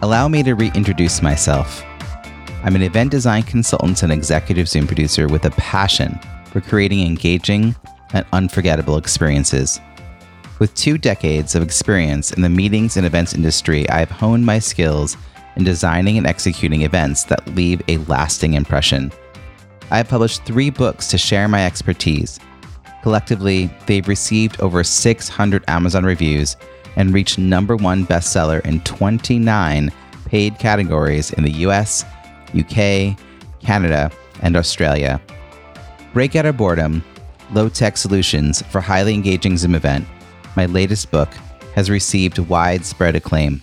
[0.00, 1.82] Allow me to reintroduce myself.
[2.62, 6.20] I'm an event design consultant and executive Zoom producer with a passion
[6.52, 7.74] for creating engaging
[8.12, 9.80] and unforgettable experiences.
[10.60, 14.60] With two decades of experience in the meetings and events industry, I have honed my
[14.60, 15.16] skills
[15.56, 19.10] in designing and executing events that leave a lasting impression.
[19.90, 22.38] I have published three books to share my expertise.
[23.02, 26.56] Collectively, they've received over 600 Amazon reviews
[26.96, 29.90] and reached number one bestseller in 29
[30.26, 32.04] paid categories in the US,
[32.58, 33.18] UK,
[33.60, 34.10] Canada,
[34.42, 35.20] and Australia.
[36.12, 37.04] Break Out of Boredom
[37.52, 40.06] Low Tech Solutions for Highly Engaging Zoom Event
[40.58, 41.28] my latest book,
[41.76, 43.62] has received widespread acclaim.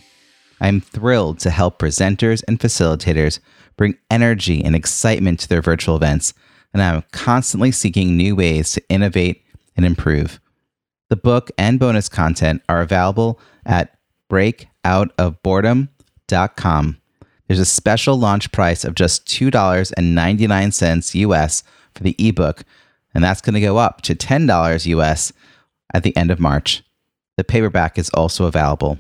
[0.62, 3.40] I'm thrilled to help presenters and facilitators
[3.76, 6.34] bring energy and excitement to their virtual events,
[6.74, 9.44] and I'm constantly seeking new ways to innovate
[9.76, 10.40] and improve.
[11.16, 13.98] The book and bonus content are available at
[14.30, 16.98] breakoutofboredom.com.
[17.48, 22.66] There's a special launch price of just $2.99 US for the ebook,
[23.14, 25.32] and that's going to go up to $10 US
[25.94, 26.84] at the end of March.
[27.38, 29.00] The paperback is also available.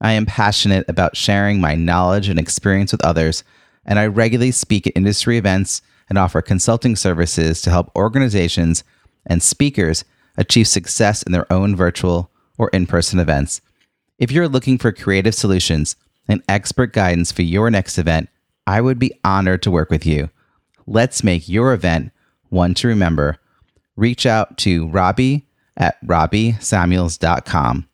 [0.00, 3.44] I am passionate about sharing my knowledge and experience with others,
[3.84, 8.84] and I regularly speak at industry events and offer consulting services to help organizations
[9.26, 13.60] and speakers achieve success in their own virtual or in person events.
[14.18, 15.96] If you're looking for creative solutions
[16.28, 18.28] and expert guidance for your next event,
[18.66, 20.30] I would be honored to work with you.
[20.86, 22.12] Let's make your event
[22.48, 23.38] one to remember.
[23.96, 25.46] Reach out to Robbie
[25.76, 27.88] at robbiesamuels.com.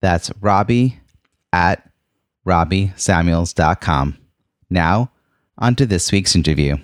[0.00, 1.00] That's Robbie
[1.52, 1.90] at
[2.46, 4.18] robbiesamuels.com.
[4.70, 5.10] Now,
[5.58, 6.76] on to this week's interview.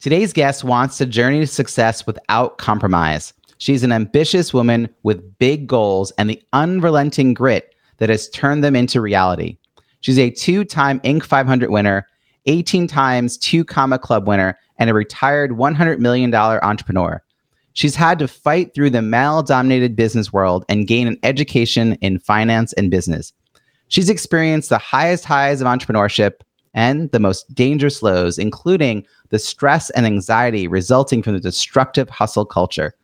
[0.00, 3.32] Today's guest wants to journey to success without compromise.
[3.60, 8.74] She's an ambitious woman with big goals and the unrelenting grit that has turned them
[8.74, 9.58] into reality.
[10.00, 11.24] She's a two time Inc.
[11.24, 12.06] 500 winner,
[12.46, 17.22] 18 times two comma club winner, and a retired $100 million entrepreneur.
[17.74, 22.18] She's had to fight through the male dominated business world and gain an education in
[22.18, 23.30] finance and business.
[23.88, 26.40] She's experienced the highest highs of entrepreneurship
[26.72, 32.46] and the most dangerous lows, including the stress and anxiety resulting from the destructive hustle
[32.46, 32.94] culture.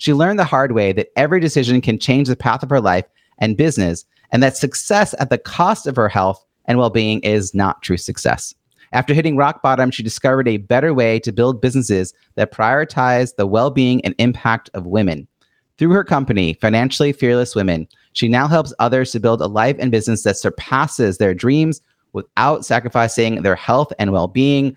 [0.00, 3.04] She learned the hard way that every decision can change the path of her life
[3.36, 7.52] and business, and that success at the cost of her health and well being is
[7.52, 8.54] not true success.
[8.92, 13.46] After hitting rock bottom, she discovered a better way to build businesses that prioritize the
[13.46, 15.28] well being and impact of women.
[15.76, 19.90] Through her company, Financially Fearless Women, she now helps others to build a life and
[19.90, 21.82] business that surpasses their dreams
[22.14, 24.74] without sacrificing their health and well being.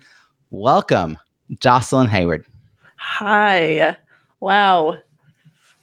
[0.50, 1.16] Welcome,
[1.60, 2.44] Jocelynn Harward.
[2.96, 3.96] Hi.
[4.40, 4.98] Wow.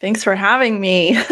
[0.01, 1.13] Thanks for having me.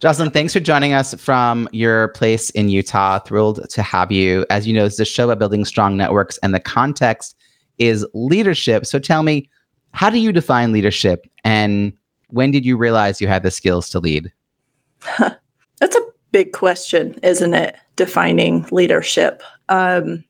[0.00, 3.20] Jocelynn, thanks for joining us from your place in Utah.
[3.20, 4.44] Thrilled to have you.
[4.50, 7.36] As you know, it's a show about building strong networks, and the context
[7.78, 8.84] is leadership.
[8.84, 9.48] So tell me,
[9.92, 11.92] how do you define leadership, and
[12.30, 14.32] when did you realize you had the skills to lead?
[15.18, 17.76] That's a big question, isn't it?
[17.94, 19.40] Defining leadership.
[19.68, 20.24] Um,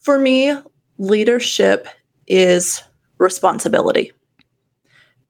[0.00, 0.56] for me,
[0.96, 1.88] leadership
[2.26, 2.82] is
[3.18, 4.12] responsibility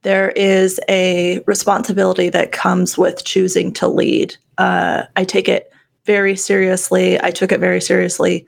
[0.07, 4.37] there is a responsibility that comes with choosing to lead.
[4.57, 5.73] Uh, I take it
[6.05, 7.21] very seriously.
[7.21, 8.47] I took it very seriously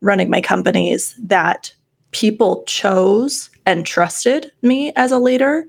[0.00, 1.74] running my companies that
[2.12, 5.66] people chose and trusted me as a leader.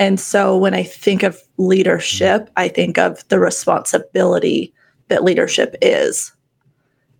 [0.00, 4.74] And so when I think of leadership, I think of the responsibility
[5.06, 6.32] that leadership is.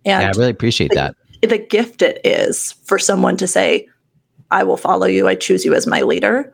[0.03, 1.15] And yeah, I really appreciate the, that.
[1.49, 3.87] The gift it is for someone to say,
[4.51, 6.53] I will follow you, I choose you as my leader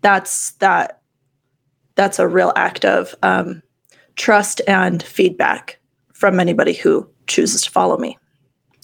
[0.00, 1.00] that's that
[1.94, 3.62] that's a real act of um,
[4.16, 5.78] trust and feedback
[6.12, 8.16] from anybody who chooses to follow me.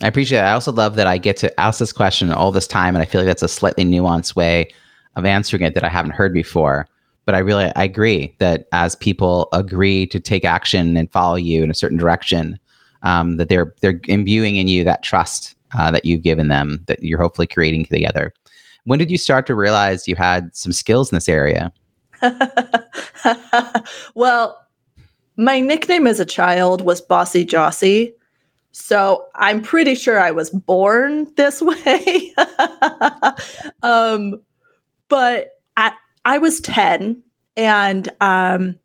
[0.03, 0.43] I appreciate it.
[0.43, 3.07] I also love that I get to ask this question all this time, and I
[3.07, 4.69] feel like that's a slightly nuanced way
[5.17, 6.89] of answering it that I haven't heard before.
[7.27, 11.63] But I really I agree that as people agree to take action and follow you
[11.63, 12.59] in a certain direction,
[13.03, 17.03] um, that they're they're imbuing in you that trust uh, that you've given them that
[17.03, 18.35] you're hopefully creating together.
[18.85, 21.73] When did you start to realize you had some skills in this area?
[24.15, 24.61] well,
[25.37, 28.13] my nickname as a child was Bossy Jocey.
[28.73, 32.35] So I'm pretty sure I was born this way.
[33.83, 34.41] um,
[35.09, 35.93] but I,
[36.25, 37.23] I was 10
[37.57, 38.77] and um,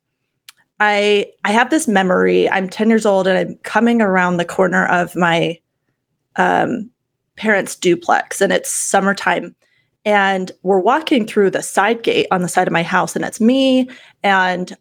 [0.80, 2.50] I I have this memory.
[2.50, 5.60] I'm 10 years old and I'm coming around the corner of my
[6.36, 6.90] um,
[7.36, 9.56] parents' duplex and it's summertime.
[10.10, 13.40] And we're walking through the side gate on the side of my house, and it's
[13.40, 13.88] me
[14.24, 14.76] and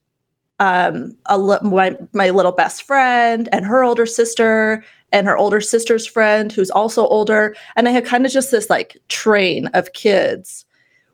[0.59, 4.83] um, a li- my, my little best friend and her older sister
[5.13, 7.55] and her older sister's friend who's also older.
[7.77, 10.65] And I had kind of just this like train of kids,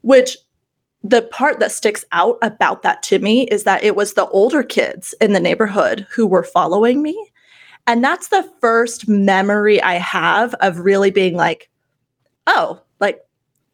[0.02, 0.38] which
[1.02, 4.62] the part that sticks out about that to me is that it was the older
[4.62, 7.32] kids in the neighborhood who were following me.
[7.88, 11.68] And that's the first memory I have of really being like,
[12.46, 13.18] oh, like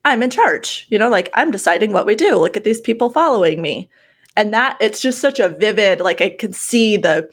[0.05, 2.37] I'm in charge, you know, like I'm deciding what we do.
[2.37, 3.89] Look at these people following me.
[4.37, 7.29] And that it's just such a vivid, like I can see the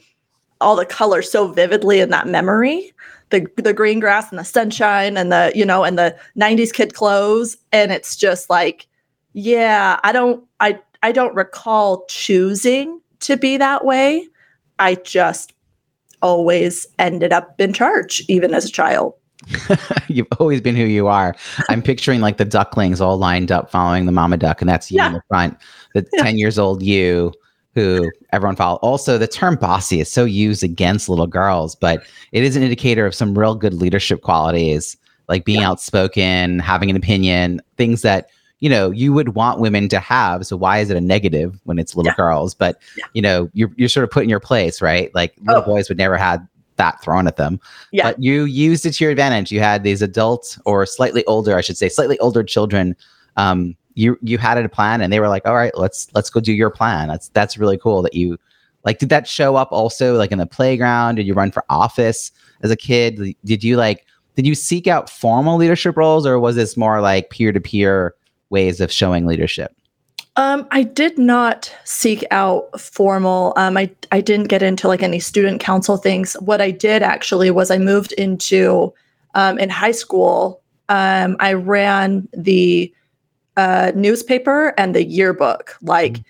[0.60, 2.92] all the colors so vividly in that memory.
[3.30, 6.94] The the green grass and the sunshine and the, you know, and the 90s kid
[6.94, 7.56] clothes.
[7.72, 8.86] And it's just like
[9.32, 14.26] yeah, I don't I I don't recall choosing to be that way.
[14.78, 15.52] I just
[16.20, 19.14] always ended up in charge even as a child.
[20.08, 21.34] You've always been who you are.
[21.68, 24.96] I'm picturing like the ducklings all lined up following the mama duck, and that's you
[24.96, 25.08] yeah.
[25.08, 25.56] in the front.
[25.94, 26.24] The yeah.
[26.24, 27.32] 10 years old you
[27.74, 28.78] who everyone follow.
[28.78, 32.02] Also, the term bossy is so used against little girls, but
[32.32, 34.96] it is an indicator of some real good leadership qualities,
[35.28, 35.70] like being yeah.
[35.70, 38.30] outspoken, having an opinion, things that
[38.60, 41.78] you know you would want women to have so why is it a negative when
[41.78, 42.16] it's little yeah.
[42.16, 43.04] girls but yeah.
[43.12, 45.64] you know you're, you're sort of put in your place right like little oh.
[45.64, 46.44] boys would never have
[46.78, 47.60] that thrown at them.
[47.92, 48.04] Yeah.
[48.04, 49.52] But you used it to your advantage.
[49.52, 52.96] You had these adult or slightly older i should say slightly older children.
[53.36, 56.40] Um you you had a plan and they were like all right let's let's go
[56.40, 57.08] do your plan.
[57.08, 58.38] That's that's really cool that you
[58.84, 61.16] like did that show up also like in the playground?
[61.16, 62.32] Did you run for office
[62.62, 63.36] as a kid?
[63.44, 67.30] Did you like did you seek out formal leadership roles or was this more like
[67.30, 68.14] peer-to-peer
[68.50, 69.74] ways of showing leadership?
[70.38, 73.52] Um, I did not seek out formal.
[73.56, 76.34] Um, I I didn't get into like any student council things.
[76.34, 78.94] What I did actually was I moved into
[79.34, 80.62] um, in high school.
[80.88, 82.94] Um, I ran the
[83.56, 85.76] uh, newspaper and the yearbook.
[85.82, 86.22] Like mm-hmm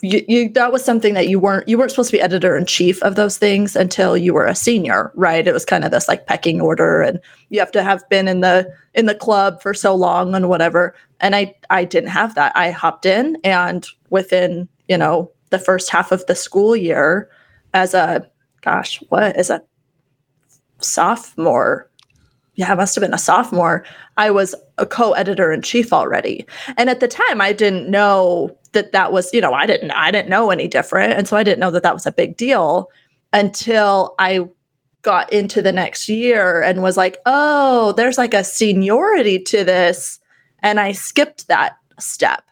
[0.00, 2.66] you, you that was something that you weren't you weren't supposed to be editor in
[2.66, 6.06] chief of those things until you were a senior right it was kind of this
[6.06, 9.74] like pecking order and you have to have been in the in the club for
[9.74, 12.52] so long and whatever and i i didn't have that.
[12.56, 17.30] I hopped in and within you know the first half of the school year
[17.74, 18.28] as a
[18.62, 19.62] gosh what is a
[20.80, 21.90] sophomore?
[22.54, 23.84] Yeah, I must have been a sophomore.
[24.16, 26.44] I was a co-editor in chief already,
[26.76, 30.10] and at the time, I didn't know that that was, you know, I didn't, I
[30.10, 32.90] didn't know any different, and so I didn't know that that was a big deal
[33.32, 34.48] until I
[35.02, 40.18] got into the next year and was like, oh, there's like a seniority to this,
[40.62, 42.44] and I skipped that step,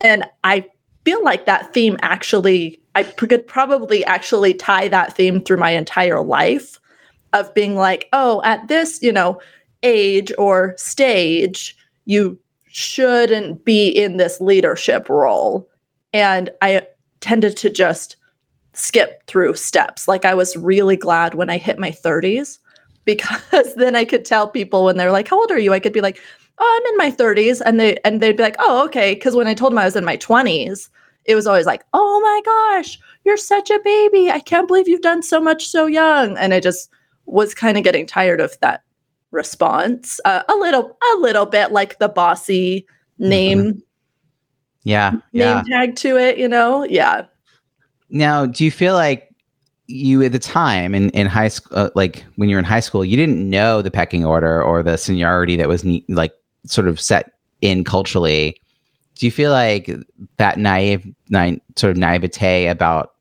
[0.00, 0.66] and I
[1.04, 6.20] feel like that theme actually, I could probably actually tie that theme through my entire
[6.20, 6.80] life
[7.32, 9.40] of being like, oh, at this, you know,
[9.82, 11.76] age or stage,
[12.06, 12.38] you
[12.68, 15.68] shouldn't be in this leadership role.
[16.12, 16.86] And I
[17.20, 18.16] tended to just
[18.72, 20.08] skip through steps.
[20.08, 22.58] Like I was really glad when I hit my 30s
[23.04, 25.92] because then I could tell people when they're like, "How old are you?" I could
[25.92, 26.20] be like,
[26.58, 29.46] "Oh, I'm in my 30s." And they and they'd be like, "Oh, okay." Cuz when
[29.46, 30.88] I told them I was in my 20s,
[31.24, 34.30] it was always like, "Oh my gosh, you're such a baby.
[34.30, 36.90] I can't believe you've done so much so young." And I just
[37.26, 38.82] was kind of getting tired of that
[39.34, 42.86] response uh, a little a little bit like the bossy
[43.18, 43.78] name mm-hmm.
[44.84, 45.62] yeah name yeah.
[45.68, 47.24] tag to it you know yeah
[48.10, 49.28] now do you feel like
[49.86, 53.04] you at the time in, in high school uh, like when you're in high school
[53.04, 56.32] you didn't know the pecking order or the seniority that was ne- like
[56.66, 58.60] sort of set in culturally
[59.16, 59.90] do you feel like
[60.36, 63.14] that naive naive sort of naivete about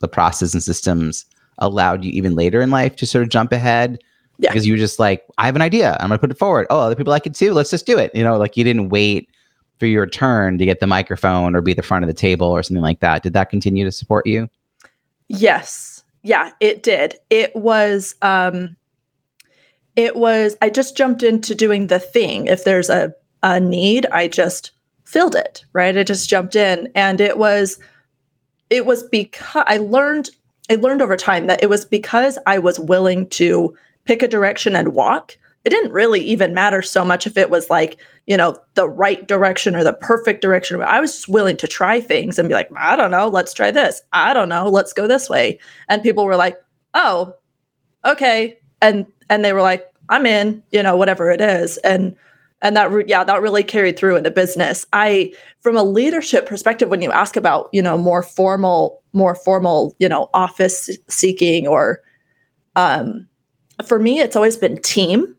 [0.00, 1.24] the process and systems
[1.58, 3.98] allowed you even later in life to sort of jump ahead
[4.38, 4.50] yeah.
[4.50, 5.96] because you were just like, I have an idea.
[6.00, 6.66] I'm going to put it forward.
[6.70, 7.52] Oh, other people like it too.
[7.52, 8.14] Let's just do it.
[8.14, 9.30] You know, like you didn't wait
[9.78, 12.62] for your turn to get the microphone or be the front of the table or
[12.62, 13.22] something like that.
[13.22, 14.48] Did that continue to support you?
[15.28, 16.02] Yes.
[16.22, 17.16] Yeah, it did.
[17.30, 18.76] It was, um,
[19.96, 22.46] it was, I just jumped into doing the thing.
[22.46, 24.70] If there's a, a need, I just
[25.04, 25.96] filled it, right?
[25.96, 27.78] I just jumped in and it was,
[28.70, 30.30] it was because I learned
[30.68, 34.74] I learned over time that it was because I was willing to pick a direction
[34.74, 35.36] and walk
[35.66, 37.98] it didn't really even matter so much if it was like,
[38.28, 40.80] you know, the right direction or the perfect direction.
[40.80, 43.72] I was just willing to try things and be like, I don't know, let's try
[43.72, 44.00] this.
[44.12, 45.58] I don't know, let's go this way.
[45.88, 46.56] And people were like,
[46.94, 47.34] "Oh,
[48.04, 51.78] okay." And and they were like, "I'm in," you know, whatever it is.
[51.78, 52.16] And
[52.62, 54.86] and that yeah, that really carried through into business.
[54.92, 59.94] I from a leadership perspective when you ask about, you know, more formal more formal,
[59.98, 62.00] you know, office seeking or
[62.76, 63.26] um
[63.86, 65.36] for me it's always been team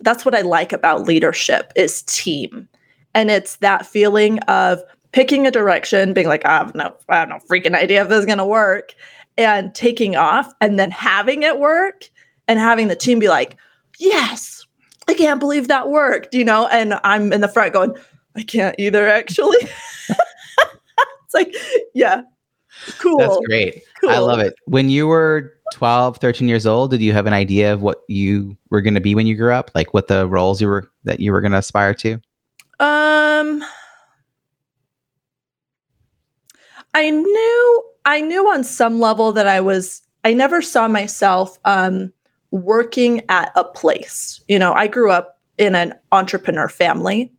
[0.00, 2.68] that's what I like about leadership is team.
[3.14, 7.28] And it's that feeling of picking a direction, being like, I have no, I have
[7.28, 8.94] no freaking idea if this is gonna work,
[9.38, 12.10] and taking off and then having it work
[12.48, 13.56] and having the team be like,
[13.98, 14.64] yes,
[15.08, 17.94] I can't believe that worked, you know, and I'm in the front going,
[18.36, 19.56] I can't either, actually.
[20.08, 21.54] it's like,
[21.94, 22.22] yeah,
[22.98, 23.18] cool.
[23.18, 23.82] That's great.
[24.00, 24.10] Cool.
[24.10, 24.54] I love it.
[24.66, 28.56] When you were 12, 13 years old, did you have an idea of what you
[28.70, 29.70] were going to be when you grew up?
[29.74, 32.14] Like what the roles you were that you were going to aspire to?
[32.78, 33.64] Um
[36.94, 42.12] I knew I knew on some level that I was I never saw myself um
[42.50, 44.40] working at a place.
[44.48, 47.32] You know, I grew up in an entrepreneur family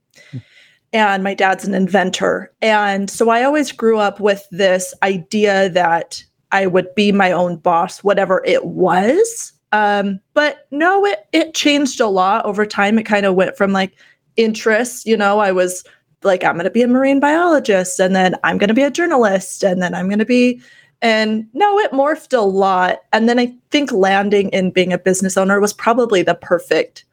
[0.94, 2.52] and my dad's an inventor.
[2.62, 7.58] And so I always grew up with this idea that I would be my own
[7.58, 9.54] boss, whatever it was.
[9.74, 12.98] Um, but no, it it changed a lot over time.
[12.98, 13.94] It kind of went from like
[14.38, 15.84] interests, you know, I was
[16.24, 19.82] like, I'm gonna be a marine biologist, and then I'm gonna be a journalist, and
[19.82, 20.62] then I'm gonna be
[21.02, 23.00] and no, it morphed a lot.
[23.14, 27.06] And then I think landing in being a business owner was probably the perfect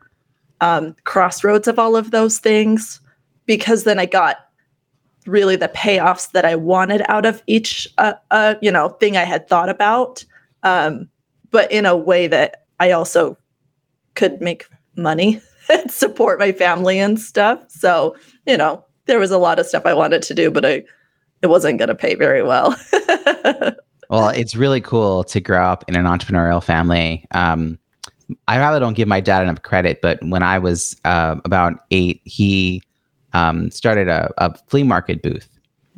[0.61, 3.01] um, crossroads of all of those things
[3.47, 4.49] because then I got
[5.27, 9.25] really the payoffs that I wanted out of each uh, uh, you know thing I
[9.25, 10.25] had thought about,
[10.63, 11.09] um,
[11.51, 13.37] but in a way that I also
[14.15, 17.59] could make money and support my family and stuff.
[17.69, 20.85] So you know there was a lot of stuff I wanted to do, but I
[21.45, 22.75] it wasn't going to pay very well.
[24.09, 27.27] well, it's really cool to grow up in an entrepreneurial family.
[27.33, 27.79] Um,
[28.49, 32.23] I rather don't give my dad enough credit, but when I was uh, about eight,
[32.25, 32.83] he
[33.35, 35.47] um, started a, a, flea market booth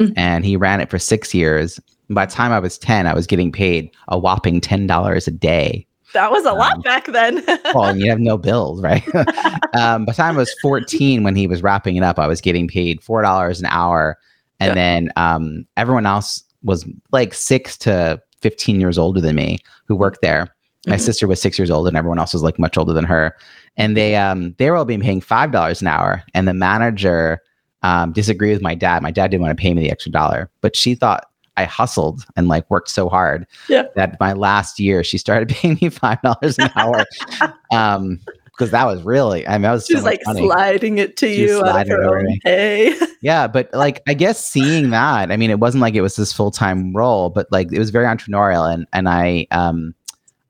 [0.00, 0.12] mm-hmm.
[0.16, 1.78] and he ran it for six years.
[2.10, 5.86] By the time I was 10, I was getting paid a whopping $10 a day.
[6.12, 7.44] That was a um, lot back then.
[7.74, 9.06] well, you have no bills, right?
[9.74, 12.40] um, by the time I was 14, when he was wrapping it up, I was
[12.40, 14.18] getting paid $4 an hour.
[14.60, 14.74] And yeah.
[14.74, 20.22] then um, everyone else was like six to 15 years older than me who worked
[20.22, 20.48] there.
[20.86, 21.02] My mm-hmm.
[21.02, 23.34] sister was six years old, and everyone else was like much older than her
[23.76, 27.40] and they um they were all being paying five dollars an hour, and the manager
[27.82, 29.02] um, disagreed with my dad.
[29.02, 32.24] My dad didn't want to pay me the extra dollar, but she thought I hustled
[32.36, 33.84] and like worked so hard yeah.
[33.94, 37.04] that my last year she started paying me five dollars an hour.
[37.72, 38.20] um,
[38.56, 40.46] because that was really, I mean, that was she's so like funny.
[40.46, 42.94] sliding it to you out her own pay.
[43.20, 46.32] yeah, but like I guess seeing that, I mean, it wasn't like it was this
[46.32, 49.94] full time role, but like it was very entrepreneurial, and and I um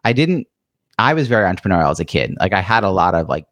[0.04, 0.46] I didn't
[0.98, 2.36] I was very entrepreneurial as a kid.
[2.38, 3.46] Like I had a lot of like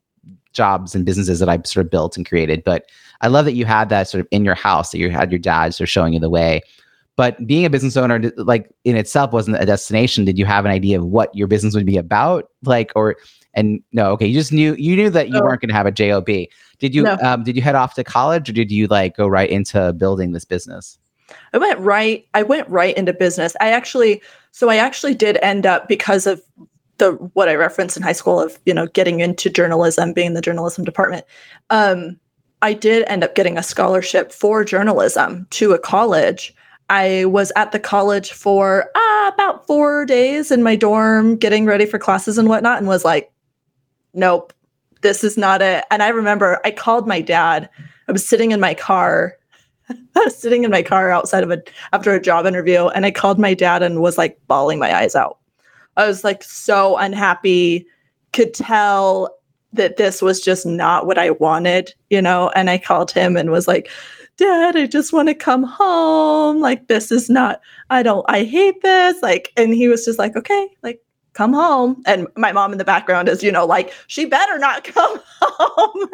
[0.52, 2.64] jobs and businesses that I sort of built and created.
[2.64, 2.86] But
[3.20, 5.38] I love that you had that sort of in your house that you had your
[5.38, 6.62] dad sort of showing you the way.
[7.16, 10.24] But being a business owner, like in itself, wasn't a destination.
[10.24, 12.50] Did you have an idea of what your business would be about?
[12.64, 13.16] Like, or
[13.54, 15.42] and no, okay, you just knew you knew that you oh.
[15.42, 16.26] weren't going to have a job.
[16.26, 17.16] Did you no.
[17.22, 20.32] um, did you head off to college, or did you like go right into building
[20.32, 20.98] this business?
[21.52, 22.26] I went right.
[22.34, 23.56] I went right into business.
[23.60, 26.42] I actually, so I actually did end up because of
[26.98, 30.34] the what I referenced in high school of you know getting into journalism, being in
[30.34, 31.24] the journalism department.
[31.70, 32.18] Um,
[32.62, 36.54] I did end up getting a scholarship for journalism to a college.
[36.90, 41.86] I was at the college for uh, about four days in my dorm, getting ready
[41.86, 43.30] for classes and whatnot, and was like,
[44.14, 44.52] "Nope,
[45.02, 47.68] this is not it." And I remember I called my dad.
[48.08, 49.36] I was sitting in my car
[49.90, 53.10] I was sitting in my car outside of a after a job interview and I
[53.10, 55.38] called my dad and was like bawling my eyes out.
[55.96, 57.86] I was like so unhappy,
[58.32, 59.36] could tell
[59.72, 62.50] that this was just not what I wanted, you know.
[62.54, 63.90] And I called him and was like,
[64.36, 66.60] Dad, I just want to come home.
[66.60, 69.22] Like, this is not, I don't, I hate this.
[69.22, 71.00] Like, and he was just like, okay, like,
[71.34, 72.02] come home.
[72.06, 76.08] And my mom in the background is, you know, like, she better not come home.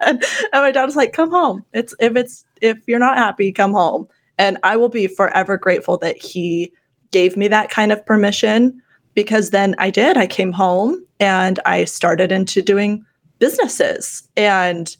[0.00, 1.64] and, my dad was like, come home.
[1.72, 4.06] It's, if it's, if you're not happy, come home.
[4.38, 6.72] And I will be forever grateful that he
[7.10, 8.80] gave me that kind of permission
[9.14, 10.18] because then I did.
[10.18, 13.04] I came home and I started into doing
[13.38, 14.28] businesses.
[14.36, 14.94] And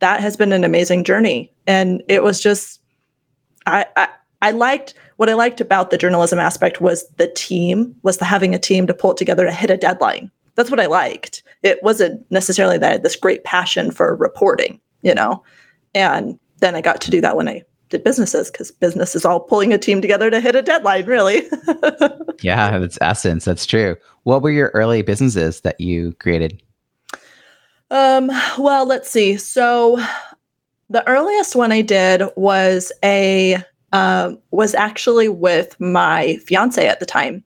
[0.00, 1.52] that has been an amazing journey.
[1.66, 2.80] And it was just,
[3.66, 4.08] I, I,
[4.42, 8.54] I liked what I liked about the journalism aspect was the team, was the having
[8.54, 10.30] a team to pull it together to hit a deadline.
[10.54, 11.42] that's what I liked.
[11.62, 15.44] It wasn't necessarily that I had this great passion for reporting, you know.
[15.94, 19.40] And then I got to do that when I did businesses because business is all
[19.40, 21.46] pulling a team together to hit a deadline, really.
[22.40, 23.44] yeah, that's essence.
[23.44, 23.96] That's true.
[24.22, 26.62] What were your early businesses that you created?
[27.90, 29.36] Um, well, let's see.
[29.36, 30.02] So
[30.88, 37.06] the earliest one I did was a uh, was actually with my fiance at the
[37.06, 37.44] time.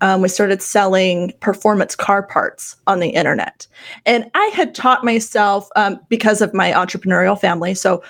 [0.00, 3.66] Um, we started selling performance car parts on the internet,
[4.04, 7.74] and I had taught myself um, because of my entrepreneurial family.
[7.74, 8.02] So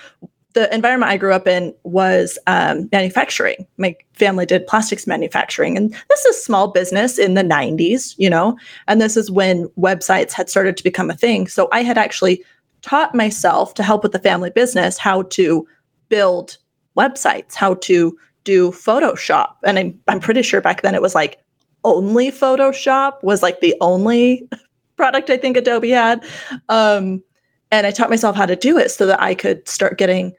[0.53, 3.67] the environment I grew up in was um, manufacturing.
[3.77, 8.57] My family did plastics manufacturing, and this is small business in the 90s, you know,
[8.87, 11.47] and this is when websites had started to become a thing.
[11.47, 12.43] So I had actually
[12.81, 15.67] taught myself to help with the family business how to
[16.09, 16.57] build
[16.97, 19.53] websites, how to do Photoshop.
[19.63, 21.39] And I'm, I'm pretty sure back then it was like
[21.83, 24.47] only Photoshop was like the only
[24.97, 26.23] product I think Adobe had.
[26.69, 27.23] Um,
[27.71, 30.33] and I taught myself how to do it so that I could start getting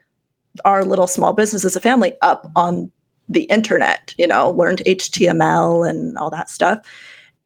[0.63, 2.91] our little small business as a family up on
[3.27, 6.79] the internet, you know, learned HTML and all that stuff.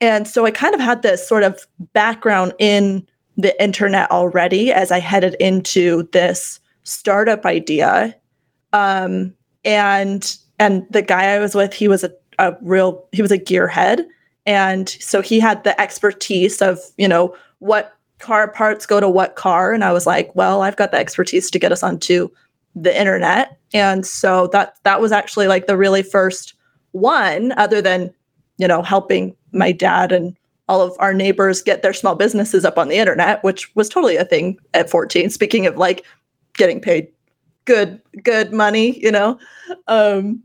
[0.02, 4.92] And so I kind of had this sort of background in the internet already as
[4.92, 8.16] I headed into this startup idea.
[8.74, 9.34] Um,
[9.66, 13.40] and and the guy I was with, he was a, a real he was a
[13.40, 14.06] gearhead.
[14.46, 19.36] And so he had the expertise of, you know, what car parts go to what
[19.36, 19.74] car.
[19.74, 22.30] And I was like, well, I've got the expertise to get us onto
[22.76, 23.58] the internet.
[23.74, 26.54] And so that that was actually like the really first
[26.92, 28.14] one, other than,
[28.58, 30.36] you know, helping my dad and
[30.68, 34.18] all of our neighbors get their small businesses up on the internet, which was totally
[34.18, 35.30] a thing at 14.
[35.30, 36.06] Speaking of like
[36.56, 37.08] getting paid
[37.70, 39.40] good, good money, you know.
[39.88, 40.42] Um,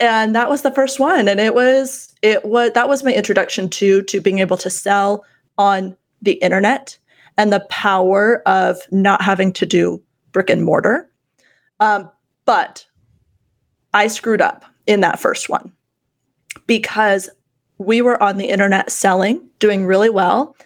[0.00, 1.28] and that was the first one.
[1.28, 5.24] And it was, it was that was my introduction to to being able to sell
[5.56, 6.98] on the internet
[7.38, 11.08] and the power of not having to do brick and mortar
[11.82, 12.08] um,
[12.44, 12.86] but
[13.92, 15.72] I screwed up in that first one
[16.68, 17.28] because
[17.78, 20.56] we were on the internet selling, doing really well.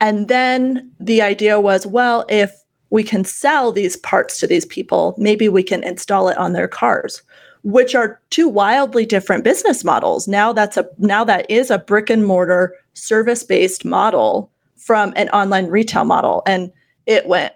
[0.00, 2.52] And then the idea was well, if
[2.90, 6.68] we can sell these parts to these people, maybe we can install it on their
[6.68, 7.22] cars,
[7.62, 10.28] which are two wildly different business models.
[10.28, 15.66] Now that's a now that is a brick and mortar service-based model from an online
[15.66, 16.72] retail model and
[17.06, 17.54] it went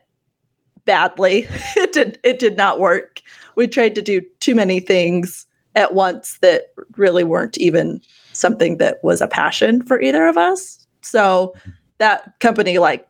[0.84, 1.46] badly.
[1.76, 3.20] it did it did not work.
[3.56, 8.00] We tried to do too many things at once that really weren't even
[8.32, 10.86] something that was a passion for either of us.
[11.00, 11.54] So
[11.98, 13.08] that company like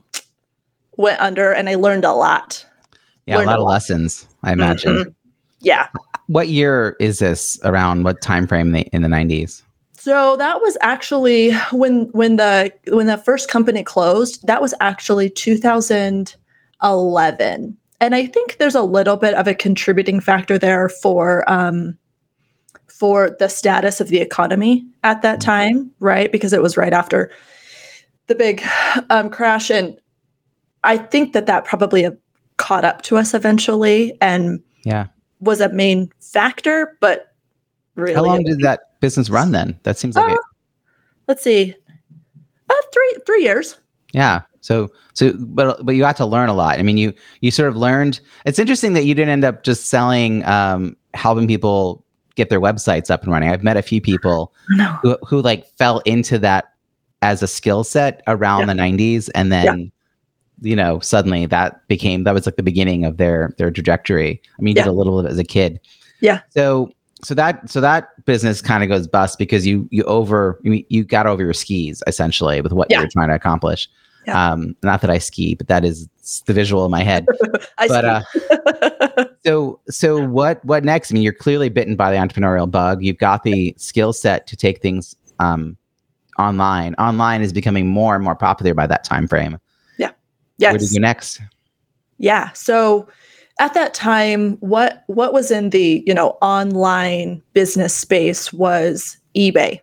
[0.96, 2.64] went under and I learned a lot.
[3.26, 3.72] Yeah, learned a lot a of lot.
[3.72, 4.92] lessons, I imagine.
[4.92, 5.10] Mm-hmm.
[5.60, 5.88] Yeah.
[6.26, 9.62] What year is this around what time frame in the 90s?
[10.04, 15.30] So that was actually when when the when the first company closed, that was actually
[15.30, 17.76] 2011.
[18.00, 21.96] And I think there's a little bit of a contributing factor there for um,
[22.86, 25.50] for the status of the economy at that mm-hmm.
[25.50, 26.30] time, right?
[26.30, 27.30] Because it was right after
[28.26, 28.62] the big
[29.08, 29.98] um, crash, and
[30.84, 32.06] I think that that probably
[32.56, 35.06] caught up to us eventually, and yeah,
[35.40, 36.96] was a main factor.
[37.00, 37.34] But
[37.94, 39.78] really, how long did that business run then?
[39.82, 40.40] That seems like uh, it.
[41.28, 41.74] Let's see,
[42.70, 43.78] uh, three three years.
[44.12, 46.78] Yeah, so so but but you got to learn a lot.
[46.78, 48.20] I mean, you you sort of learned.
[48.44, 53.10] It's interesting that you didn't end up just selling um, helping people get their websites
[53.10, 53.50] up and running.
[53.50, 54.98] I've met a few people no.
[55.02, 56.74] who who like fell into that
[57.22, 58.66] as a skill set around yeah.
[58.66, 59.86] the 90s and then yeah.
[60.60, 64.40] You know suddenly that became that was like the beginning of their their trajectory.
[64.58, 64.84] I mean, you yeah.
[64.84, 65.80] did a little bit as a kid.
[66.20, 66.40] Yeah.
[66.50, 70.84] So so that so that business kind of goes bust because you you over you,
[70.88, 73.88] you got over your skis essentially with what you were trying to accomplish.
[74.26, 74.52] Yeah.
[74.52, 76.08] Um, not that I ski, but that is
[76.46, 77.26] the visual in my head.
[77.88, 78.22] but uh,
[79.44, 81.12] so so what what next?
[81.12, 83.02] I mean, you're clearly bitten by the entrepreneurial bug.
[83.02, 85.76] You've got the skill set to take things um,
[86.38, 86.94] online.
[86.94, 89.58] Online is becoming more and more popular by that time frame.
[90.58, 90.72] Yeah.
[90.72, 90.72] Yes.
[90.72, 91.40] Where do you next?
[92.18, 92.52] Yeah.
[92.52, 93.08] So
[93.58, 99.80] at that time, what what was in the you know online business space was eBay.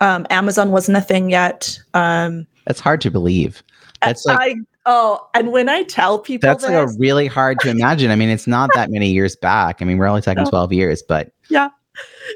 [0.00, 1.78] Um, Amazon wasn't a thing yet.
[1.94, 3.62] Um, That's hard to believe.
[4.02, 7.58] That's like I, oh, and when I tell people that's this, like a really hard
[7.60, 8.10] to imagine.
[8.10, 9.80] I mean, it's not that many years back.
[9.80, 10.50] I mean, we're only talking no.
[10.50, 11.70] twelve years, but yeah,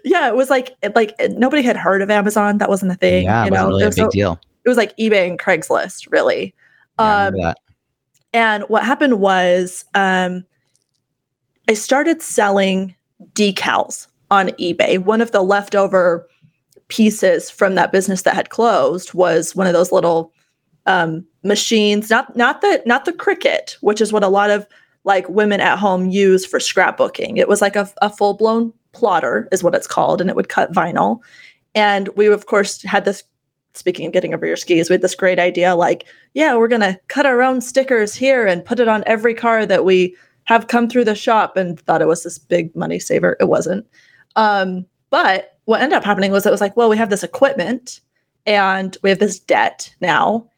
[0.05, 2.59] yeah, it was like like nobody had heard of Amazon.
[2.59, 3.25] That wasn't a thing.
[3.25, 3.77] Yeah, it wasn't know?
[3.77, 4.41] really a big so, deal.
[4.65, 6.55] It was like eBay and Craigslist, really.
[6.99, 7.55] Yeah, um,
[8.33, 10.45] and what happened was, um,
[11.69, 12.95] I started selling
[13.35, 14.99] decals on eBay.
[14.99, 16.29] One of the leftover
[16.89, 20.33] pieces from that business that had closed was one of those little
[20.87, 24.67] um, machines, not not the not the Cricut, which is what a lot of
[25.05, 27.39] like women at home use for scrapbooking.
[27.39, 30.49] It was like a, a full blown plotter, is what it's called, and it would
[30.49, 31.21] cut vinyl.
[31.75, 33.23] And we of course had this.
[33.75, 36.99] Speaking of getting over your skis, we had this great idea, like, yeah, we're gonna
[37.09, 40.89] cut our own stickers here and put it on every car that we have come
[40.89, 43.37] through the shop, and thought it was this big money saver.
[43.39, 43.87] It wasn't.
[44.37, 48.01] Um, but what ended up happening was it was like, well, we have this equipment
[48.47, 50.49] and we have this debt now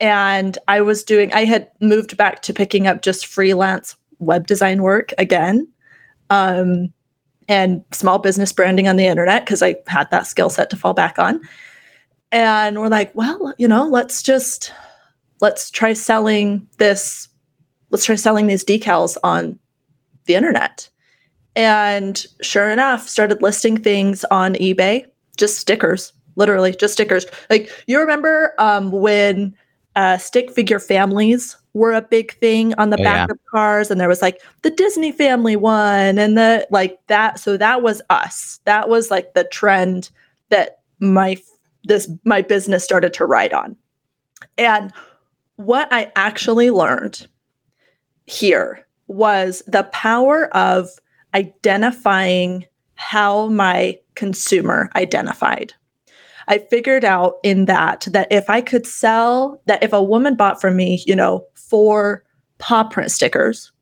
[0.00, 4.82] and I was doing, I had moved back to picking up just freelance web design
[4.82, 5.68] work again
[6.30, 6.92] um,
[7.48, 10.94] and small business branding on the internet because I had that skill set to fall
[10.94, 11.40] back on.
[12.34, 14.72] And we're like, well, you know, let's just,
[15.40, 17.28] let's try selling this,
[17.90, 19.56] let's try selling these decals on
[20.24, 20.88] the internet.
[21.54, 27.24] And sure enough, started listing things on eBay, just stickers, literally just stickers.
[27.50, 29.54] Like you remember um, when
[29.94, 34.00] uh, stick figure families were a big thing on the oh, back of cars and
[34.00, 38.60] there was like the disney family one and the like that so that was us
[38.64, 40.10] that was like the trend
[40.50, 41.36] that my
[41.84, 43.76] this my business started to ride on.
[44.58, 44.92] And
[45.56, 47.28] what i actually learned
[48.26, 50.88] here was the power of
[51.34, 55.72] identifying how my consumer identified.
[56.48, 60.60] I figured out in that that if I could sell that if a woman bought
[60.60, 62.24] from me, you know, four
[62.58, 63.72] paw print stickers,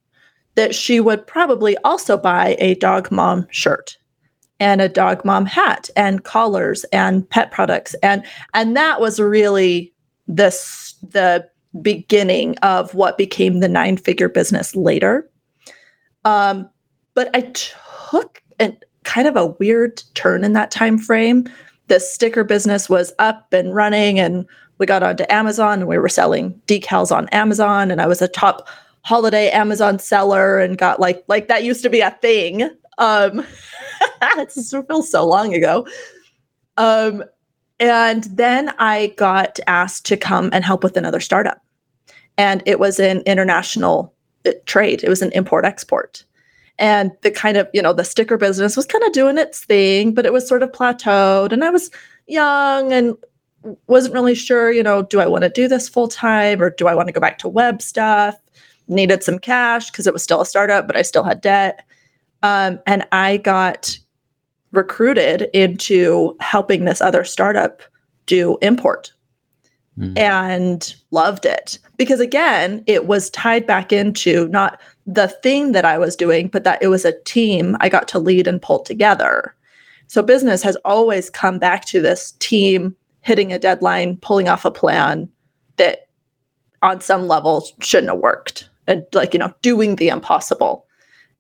[0.54, 3.96] that she would probably also buy a dog mom shirt
[4.62, 7.94] and a dog mom hat and collars and pet products.
[8.01, 9.92] And and that was really
[10.29, 11.46] this the
[11.81, 15.29] beginning of what became the nine figure business later.
[16.25, 16.70] Um
[17.14, 17.40] but i
[18.11, 18.72] took a
[19.03, 21.48] kind of a weird turn in that time frame.
[21.88, 24.46] The sticker business was up and running and
[24.79, 28.29] we got onto Amazon and we were selling decals on Amazon and I was a
[28.29, 28.68] top
[29.03, 32.70] holiday Amazon seller and got like like that used to be a thing.
[32.98, 33.44] Um
[34.38, 34.52] it
[34.87, 35.87] feels so long ago.
[36.76, 37.24] Um
[37.80, 41.61] and then I got asked to come and help with another startup.
[42.38, 44.14] And it was an international
[44.46, 45.02] uh, trade.
[45.02, 46.24] It was an import export
[46.78, 50.12] and the kind of you know the sticker business was kind of doing its thing
[50.12, 51.90] but it was sort of plateaued and i was
[52.26, 53.16] young and
[53.87, 56.88] wasn't really sure you know do i want to do this full time or do
[56.88, 58.37] i want to go back to web stuff
[58.88, 61.85] needed some cash because it was still a startup but i still had debt
[62.42, 63.96] um, and i got
[64.72, 67.82] recruited into helping this other startup
[68.26, 69.12] do import
[69.98, 70.16] mm.
[70.18, 75.98] and loved it because again it was tied back into not the thing that I
[75.98, 79.54] was doing, but that it was a team I got to lead and pull together.
[80.06, 84.70] So business has always come back to this team hitting a deadline, pulling off a
[84.70, 85.28] plan
[85.76, 86.08] that
[86.82, 88.68] on some level shouldn't have worked.
[88.87, 90.87] And like, you know, doing the impossible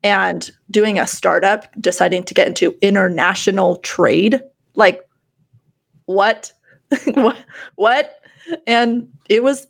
[0.02, 4.40] and doing a startup, deciding to get into international trade.
[4.74, 5.08] Like,
[6.06, 6.52] what?
[7.14, 7.36] what?
[7.76, 8.20] What?
[8.66, 9.66] And it was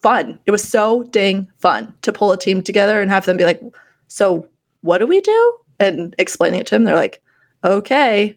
[0.00, 0.38] fun.
[0.46, 3.62] It was so dang fun to pull a team together and have them be like,
[4.08, 4.48] so
[4.80, 5.58] what do we do?
[5.78, 7.22] And explaining it to them, they're like,
[7.64, 8.36] okay.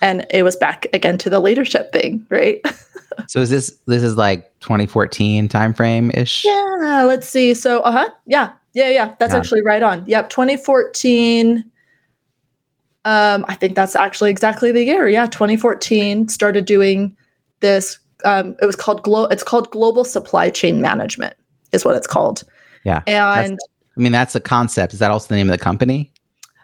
[0.00, 2.60] And it was back again to the leadership thing, right?
[3.28, 6.44] so is this this is like 2014 timeframe ish?
[6.44, 7.54] Yeah, let's see.
[7.54, 8.10] So uh-huh.
[8.26, 8.52] Yeah.
[8.74, 9.14] Yeah, yeah.
[9.18, 9.38] That's yeah.
[9.38, 10.04] actually right on.
[10.06, 10.30] Yep.
[10.30, 11.64] 2014.
[13.06, 15.08] Um, I think that's actually exactly the year.
[15.08, 17.16] Yeah, 2014 started doing
[17.60, 21.36] this um, it was called glo- it's called global supply chain management
[21.72, 22.42] is what it's called.
[22.84, 23.02] Yeah.
[23.06, 23.58] And
[23.96, 24.92] I mean that's a concept.
[24.92, 26.12] Is that also the name of the company?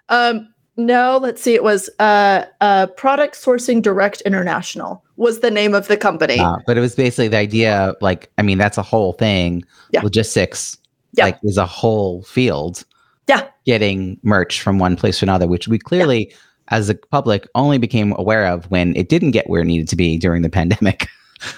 [0.08, 1.54] Um no, let's see.
[1.54, 6.38] It was uh, uh, Product Sourcing Direct International was the name of the company.
[6.38, 7.94] Uh, but it was basically the idea.
[8.00, 9.62] Like, I mean, that's a whole thing.
[9.90, 10.00] Yeah.
[10.00, 10.78] Logistics,
[11.12, 11.24] yeah.
[11.24, 12.84] like, is a whole field.
[13.28, 13.48] Yeah.
[13.64, 16.36] Getting merch from one place to another, which we clearly, yeah.
[16.68, 19.96] as a public, only became aware of when it didn't get where it needed to
[19.96, 21.08] be during the pandemic.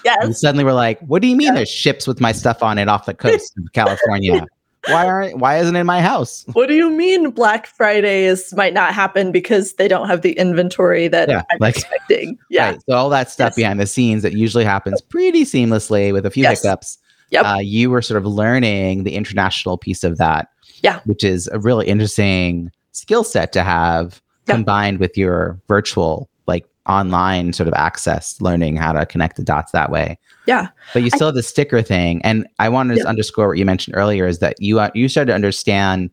[0.05, 0.19] Yes.
[0.21, 1.55] And suddenly we're like, what do you mean yes.
[1.57, 4.47] there's ships with my stuff on it off the coast of California?
[4.89, 6.45] why aren't why isn't it in my house?
[6.55, 11.09] What do you mean Black Fridays might not happen because they don't have the inventory
[11.09, 12.39] that yeah, I'm like, expecting?
[12.51, 12.71] Yeah.
[12.71, 12.81] Right.
[12.89, 13.57] So all that stuff yes.
[13.57, 16.63] behind the scenes that usually happens pretty seamlessly with a few yes.
[16.63, 16.99] hiccups.
[17.33, 17.45] Yep.
[17.45, 20.49] Uh, you were sort of learning the international piece of that.
[20.83, 21.01] Yeah.
[21.05, 27.53] Which is a really interesting skill set to have combined with your virtual like online
[27.53, 30.19] sort of access learning how to connect the dots that way.
[30.47, 30.69] Yeah.
[30.93, 32.21] But you still I, have the sticker thing.
[32.23, 35.31] And I wanted to underscore what you mentioned earlier is that you uh, you started
[35.31, 36.11] to understand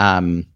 [0.00, 0.46] um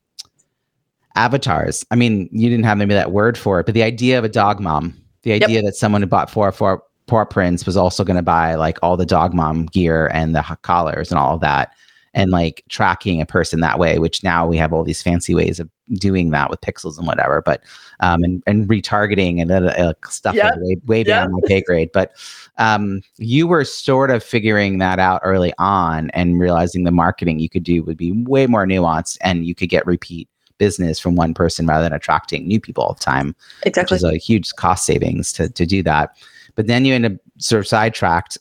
[1.14, 1.84] avatars.
[1.90, 4.28] I mean, you didn't have maybe that word for it, but the idea of a
[4.28, 5.64] dog mom, the idea yep.
[5.66, 8.96] that someone who bought four four Paw Prints was also going to buy like all
[8.96, 11.72] the dog mom gear and the collars and all of that
[12.14, 15.58] and like tracking a person that way, which now we have all these fancy ways
[15.58, 17.62] of doing that with pixels and whatever, but
[18.00, 20.50] um, and, and retargeting and uh, uh, stuff Yeah.
[20.50, 21.04] like way, way Yeah.
[21.24, 21.88] beyond my pay grade.
[21.92, 22.12] But
[22.58, 27.48] um, you were sort of figuring that out early on and realizing the marketing you
[27.48, 31.32] could do would be way more nuanced and you could get repeat business from one
[31.34, 33.34] person rather than attracting new people all the time
[33.64, 33.94] Exactly.
[33.94, 36.14] which is a huge cost savings to, to do that.
[36.54, 38.38] But then you end up sort of sidetracked.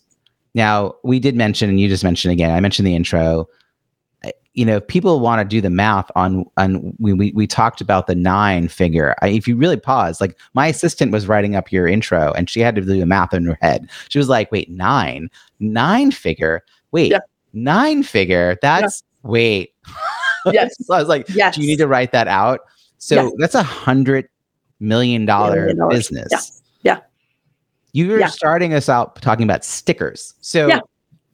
[0.54, 3.48] Now, we did mention, and you just mentioned again, I mentioned the intro.
[4.54, 7.80] You know, if people want to do the math on on we we, we talked
[7.80, 9.16] about the nine figure.
[9.22, 12.60] I, if you really pause, like my assistant was writing up your intro, and she
[12.60, 13.90] had to do the math in her head.
[14.10, 15.30] She was like, "Wait, nine,
[15.62, 16.66] nine figure?
[16.92, 17.20] Wait, Yeah.
[17.54, 18.58] nine figure?
[18.62, 19.74] That's wait."
[20.52, 20.76] Yes.
[20.86, 21.56] so I was like, Yes.
[21.56, 22.62] do you need to write that out?
[22.98, 23.30] So Yeah.
[23.38, 24.28] that's a hundred
[24.80, 26.30] million dollar business.
[26.32, 26.40] Yeah.
[27.94, 28.28] You were Yeah.
[28.28, 30.34] starting us out talking about stickers.
[30.42, 30.80] So Yeah.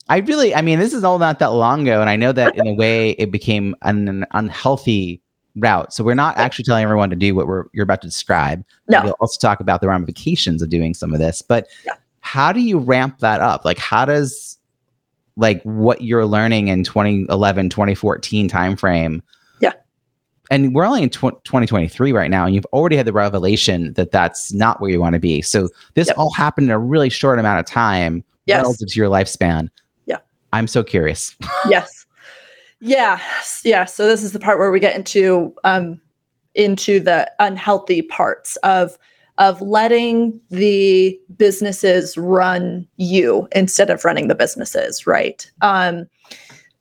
[0.10, 2.00] I really, I mean, this is all not that long ago.
[2.02, 5.22] And I know that in a way it became an, an unhealthy
[5.58, 5.92] route.
[5.94, 8.64] So we're not actually telling everyone to do what we're you're about to describe.
[8.88, 9.02] No.
[9.04, 11.42] We'll also talk about the ramifications of doing some of this.
[11.42, 11.94] But Yeah.
[12.22, 13.66] how do you ramp that up?
[13.66, 14.58] Like how does
[15.36, 19.22] like what you're learning in 2011, 2014 timeframe.
[20.50, 24.12] And we're only in tw- 2023 right now and you've already had the revelation that
[24.12, 26.18] that's not where you want to be so this Yep.
[26.18, 28.64] all happened in a really short amount of time Yes.
[28.64, 29.70] relative to your lifespan
[30.06, 30.18] Yeah.
[30.54, 31.36] i'm so curious
[31.70, 32.06] yes
[32.80, 33.20] yeah
[33.64, 36.00] yeah so this is the part where we get into um
[36.56, 38.98] into the unhealthy parts of
[39.40, 46.08] of letting the businesses run you instead of running the businesses right um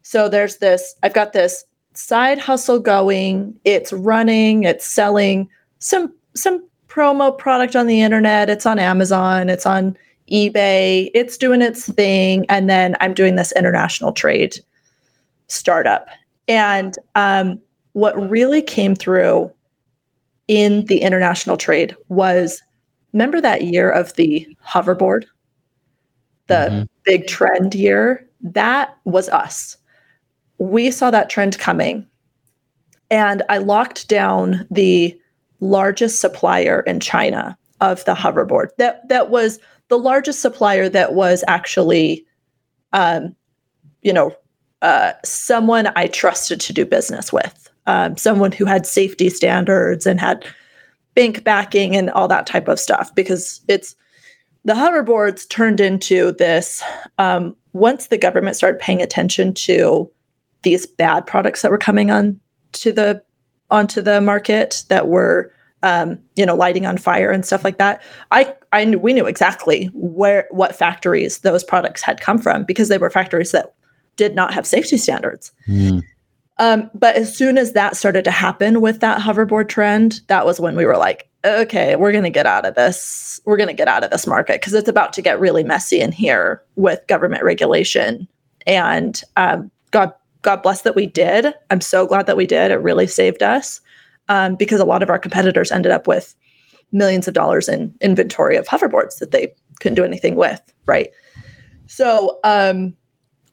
[0.02, 1.64] so there's this i've got this
[1.96, 8.66] side hustle going it's running it's selling some some promo product on the internet it's
[8.66, 9.96] on amazon it's on
[10.30, 14.56] ebay it's doing its thing and then i'm doing this international trade
[15.48, 16.08] startup.
[16.48, 17.60] And um,
[17.92, 19.50] what really came through
[20.48, 22.62] in the international trade was
[23.12, 25.24] remember that year of the hoverboard,
[26.48, 26.88] the Mhm.
[27.04, 28.28] big trend year?
[28.40, 29.76] That was us.
[30.58, 32.06] We saw that trend coming.
[33.10, 35.18] And I locked down the
[35.60, 38.68] largest supplier in China of the hoverboard.
[38.78, 42.26] That that was the largest supplier that was actually
[42.92, 43.36] um,
[44.02, 44.34] you know,
[44.82, 50.20] uh, someone I trusted to do business with, um, someone who had safety standards and
[50.20, 50.46] had
[51.14, 53.14] bank backing and all that type of stuff.
[53.14, 53.96] Because it's
[54.64, 56.82] the hoverboards turned into this.
[57.18, 60.10] Um, once the government started paying attention to
[60.62, 62.40] these bad products that were coming on
[62.72, 63.22] to the
[63.70, 68.02] onto the market that were um, you know lighting on fire and stuff like that
[68.32, 72.88] i i knew we knew exactly where what factories those products had come from because
[72.88, 73.74] they were factories that
[74.16, 76.02] did not have safety standards Mm.
[76.58, 80.58] um, but as soon as that started to happen with that hoverboard trend that was
[80.58, 83.74] when we were like okay we're going to get out of this we're going to
[83.74, 87.06] get out of this market because it's about to get really messy in here with
[87.06, 88.26] government regulation
[88.66, 90.12] and um, god
[90.46, 91.52] god bless that we did.
[91.70, 92.70] I'm so glad that we did.
[92.70, 93.80] It really saved us
[94.28, 96.34] um, because a lot of our competitors ended up with
[96.92, 101.10] millions of dollars in inventory of hoverboards that they couldn't do anything with right?
[101.88, 102.96] So um,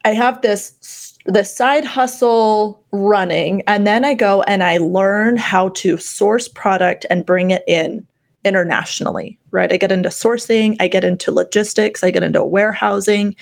[0.06, 5.70] i have this this side hustle running and then i go and i learn how
[5.70, 8.06] to source product and bring it in
[8.46, 9.72] internationally right?
[9.72, 13.36] I get into sourcing i get into logistics i get into warehousing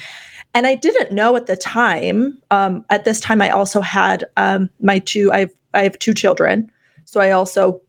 [0.54, 4.70] and i didn't know at the time um, at this time i also had um,
[4.80, 6.70] my two i have i have two children.
[7.06, 7.82] So i also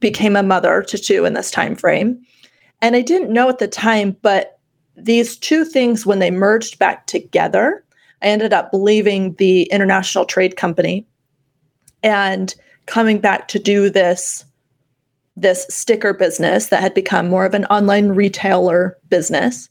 [0.00, 2.20] became a mother to two in this time frame.
[2.82, 4.58] And i didn't know at the time but
[4.96, 7.84] these two things when they merged back together
[8.22, 11.06] i ended up leaving the international trade company
[12.02, 12.54] and
[12.86, 14.44] coming back to do this
[15.36, 19.68] this sticker business that had become more of an online retailer business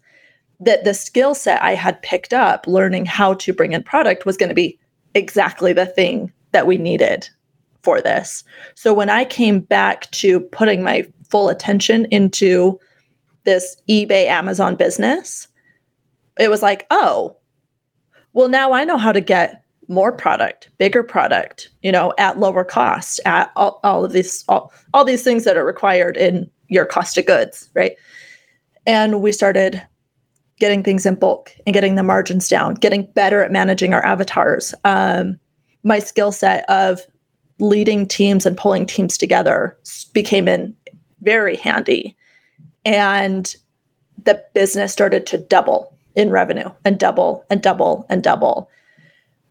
[0.65, 4.37] that the skill set i had picked up learning how to bring in product was
[4.37, 4.77] going to be
[5.15, 7.27] exactly the thing that we needed
[7.83, 8.43] for this.
[8.75, 12.79] So when i came back to putting my full attention into
[13.43, 15.47] this ebay amazon business
[16.39, 17.35] it was like oh
[18.33, 22.63] well now i know how to get more product bigger product you know at lower
[22.63, 26.85] cost at all, all of these all, all these things that are required in your
[26.85, 27.93] cost of goods right?
[28.85, 29.81] And we started
[30.59, 34.73] getting things in bulk and getting the margins down getting better at managing our avatars
[34.85, 35.39] um,
[35.83, 37.01] my skill set of
[37.59, 39.77] leading teams and pulling teams together
[40.13, 40.75] became in
[41.21, 42.15] very handy
[42.85, 43.55] and
[44.23, 48.69] the business started to double in revenue and double and double and double.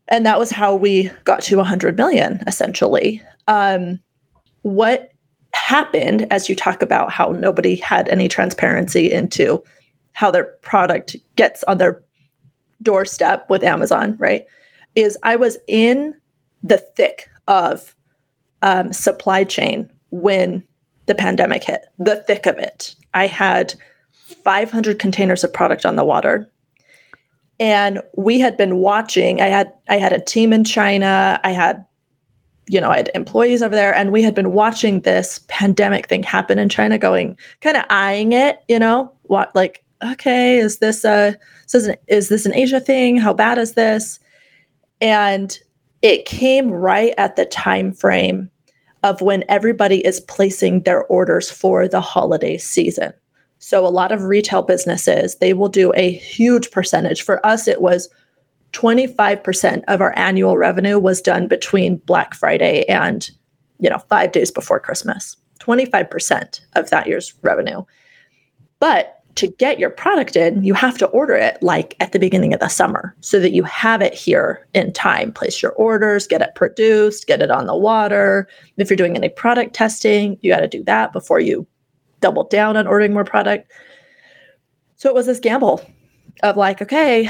[0.08, 3.22] And that was how we got to 100 million essentially.
[3.48, 4.00] Um,
[4.62, 5.10] what
[5.54, 9.62] happened as you talk about how nobody had any transparency into
[10.12, 12.02] how their product gets on their
[12.82, 14.44] doorstep with Amazon, right?
[14.94, 16.14] Is I was in
[16.62, 17.94] the thick of
[18.62, 20.62] um, supply chain when
[21.06, 22.94] the pandemic hit, the thick of it.
[23.14, 23.74] I had
[24.44, 26.50] 500 containers of product on the water.
[27.58, 31.84] And we had been watching, I had I had a team in China, I had
[32.68, 36.22] you know, I had employees over there and we had been watching this pandemic thing
[36.22, 41.04] happen in China going kind of eyeing it, you know, what like okay, is this
[41.04, 41.36] a
[41.66, 43.16] is this an, is this an Asia thing?
[43.16, 44.18] How bad is this?
[45.00, 45.58] And
[46.02, 48.50] it came right at the time frame
[49.02, 53.12] of when everybody is placing their orders for the holiday season.
[53.58, 57.22] So a lot of retail businesses, they will do a huge percentage.
[57.22, 58.08] For us it was
[58.72, 63.30] 25% of our annual revenue was done between Black Friday and
[63.78, 65.36] you know 5 days before Christmas.
[65.60, 67.82] 25% of that year's revenue.
[68.80, 72.52] But to get your product in, you have to order it like at the beginning
[72.52, 75.32] of the summer so that you have it here in time.
[75.32, 78.46] Place your orders, get it produced, get it on the water.
[78.76, 81.66] If you're doing any product testing, you got to do that before you
[82.20, 83.70] double down on ordering more product.
[84.96, 85.84] So it was this gamble
[86.42, 87.28] of like, okay,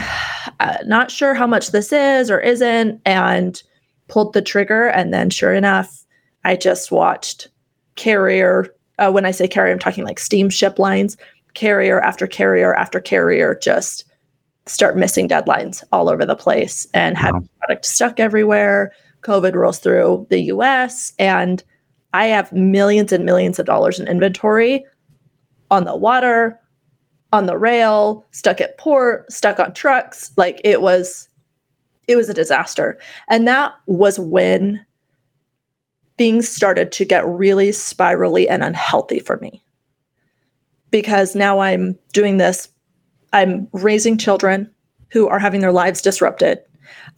[0.61, 3.63] uh, not sure how much this is or isn't, and
[4.09, 4.87] pulled the trigger.
[4.89, 6.05] And then, sure enough,
[6.45, 7.49] I just watched
[7.95, 8.67] carrier.
[8.99, 11.17] Uh, when I say carrier, I'm talking like steamship lines
[11.55, 14.05] carrier after carrier after carrier just
[14.67, 17.45] start missing deadlines all over the place and have wow.
[17.59, 18.93] product stuck everywhere.
[19.23, 21.63] COVID rolls through the US and
[22.15, 24.85] I have millions and millions of dollars in inventory
[25.71, 26.61] on the water,
[27.33, 30.33] on the rail, stuck at port, stuck on trucks.
[30.37, 31.29] Like it was
[32.09, 32.99] it was a disaster.
[33.29, 34.85] And that was when
[36.19, 39.63] things started to get really spirally and unhealthy for me
[40.93, 42.69] because now I'm doing this.
[43.33, 44.71] I'm raising children
[45.11, 46.61] who are having their lives disrupted.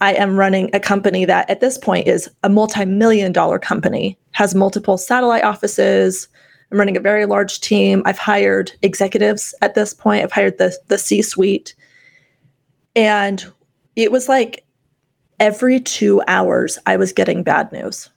[0.00, 4.18] I am running a company that at this point is a multi million dollar company,
[4.32, 6.28] has multiple satellite offices.
[6.72, 8.02] I'm running a very large team.
[8.04, 11.74] I've hired executives at this point, I've hired the, the C suite.
[12.96, 13.44] And
[13.96, 14.64] it was like
[15.40, 18.08] every two hours, I was getting bad news.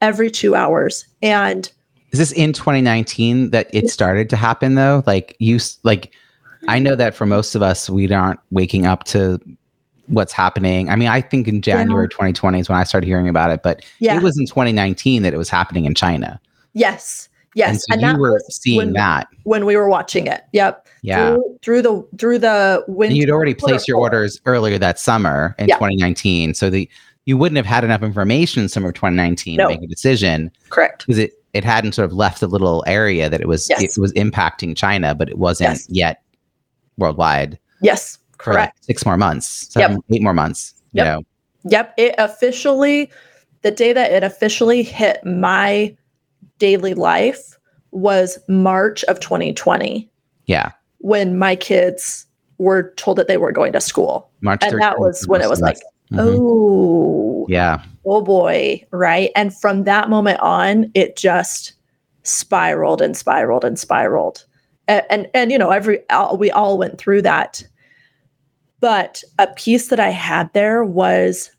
[0.00, 1.04] Every two hours.
[1.20, 1.70] And
[2.12, 5.02] is this in 2019 that it started to happen though?
[5.06, 6.12] Like you like
[6.68, 9.40] I know that for most of us we aren't waking up to
[10.06, 10.90] what's happening.
[10.90, 12.16] I mean, I think in January yeah.
[12.16, 14.16] 2020 is when I started hearing about it, but yeah.
[14.16, 16.40] it was in 2019 that it was happening in China.
[16.72, 17.28] Yes.
[17.54, 17.70] Yes.
[17.70, 20.42] And, so and you were seeing when, that when we were watching it.
[20.52, 20.86] Yep.
[21.02, 21.34] Yeah.
[21.34, 23.16] Through, through the through the winter.
[23.16, 26.54] you'd already placed your orders earlier that summer in 2019.
[26.54, 26.88] So the
[27.26, 29.68] you wouldn't have had enough information in summer 2019 no.
[29.68, 30.50] to make a decision.
[30.68, 31.06] Correct.
[31.06, 33.82] Because it it hadn't sort of left the little area that it was yes.
[33.82, 35.86] it was impacting China, but it wasn't yes.
[35.88, 36.22] yet
[36.96, 37.58] worldwide.
[37.82, 38.78] Yes, correct.
[38.78, 40.16] Like six more months, seven, yep.
[40.16, 40.74] eight more months.
[40.92, 41.04] Yep.
[41.04, 41.22] You know.
[41.64, 41.94] Yep.
[41.96, 43.10] It officially,
[43.62, 45.96] the day that it officially hit my
[46.58, 47.58] daily life
[47.90, 50.08] was March of 2020.
[50.46, 50.70] Yeah.
[50.98, 52.26] When my kids
[52.58, 54.30] were told that they were going to school.
[54.42, 55.78] March and that was when it was like,
[56.12, 56.18] mm-hmm.
[56.20, 59.30] oh, yeah, oh boy, right?
[59.36, 61.74] And from that moment on, it just
[62.22, 64.44] spiraled and spiraled and spiraled.
[64.88, 67.64] And and, and you know, every all, we all went through that.
[68.80, 71.50] But a piece that I had there was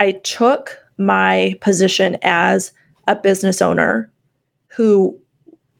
[0.00, 2.72] I took my position as
[3.06, 4.10] a business owner
[4.68, 5.18] who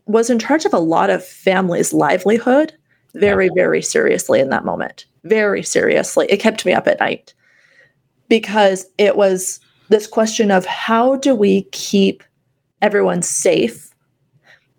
[0.06, 2.72] was in charge of a lot of families' livelihood
[3.14, 5.06] very, very seriously in that moment.
[5.24, 6.26] Very seriously.
[6.28, 7.32] It kept me up at night
[8.34, 12.24] because it was this question of how do we keep
[12.82, 13.94] everyone safe,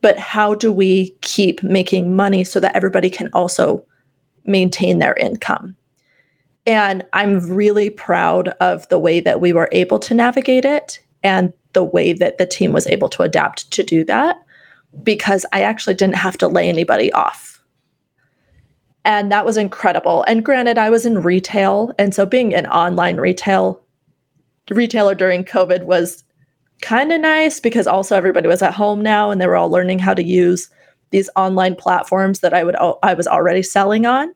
[0.02, 3.82] but how do we keep making money so that everybody can also
[4.44, 5.74] maintain their income?
[6.66, 11.54] And I'm really proud of the way that we were able to navigate it and
[11.72, 14.36] the way that the team was able to adapt to do that
[15.02, 17.55] because I actually didn't have to lay anybody off.
[19.06, 20.26] And that was incredible.
[20.28, 21.94] And granted, I was in retail.
[21.98, 23.82] And so being an online retail
[24.72, 26.24] retailer during COVID was
[26.82, 30.00] kind of nice because also everybody was at home now and they were all learning
[30.00, 30.70] how to use
[31.12, 34.34] these online platforms that I would I was already selling on.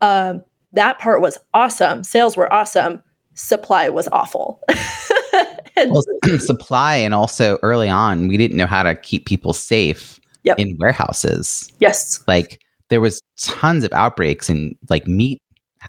[0.00, 2.04] Um, that part was awesome.
[2.04, 3.02] Sales were awesome.
[3.34, 4.60] Supply was awful.
[5.76, 6.04] well,
[6.38, 10.58] supply and also early on, we didn't know how to keep people safe yep.
[10.58, 11.72] in warehouses.
[11.80, 12.22] Yes.
[12.28, 15.40] Like there was tons of outbreaks in like meat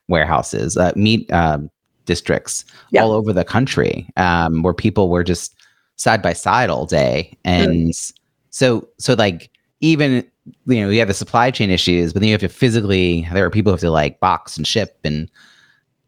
[0.08, 1.70] warehouses, uh, meat um,
[2.06, 3.04] districts Yeah.
[3.04, 5.56] all over the country, um, where people were just
[5.95, 7.93] side by side all day, and
[8.52, 9.50] so so like
[9.82, 10.26] even
[10.66, 13.45] you know you have the supply chain issues, but then you have to physically there
[13.45, 15.30] are people who have to like box and ship and.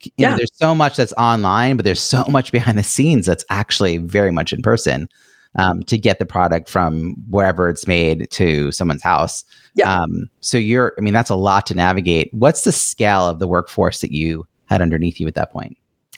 [0.04, 0.38] You know, Yeah.
[0.38, 4.32] there's so much that's online, but there's so much behind the scenes that's actually very
[4.32, 5.08] much in person
[5.56, 9.44] um, to get the product from wherever it's made to someone's house.
[9.76, 10.02] Yeah.
[10.02, 12.34] Um, so you're, I mean, that's a lot to navigate.
[12.34, 15.78] What's the scale of the workforce that you had underneath you at that point?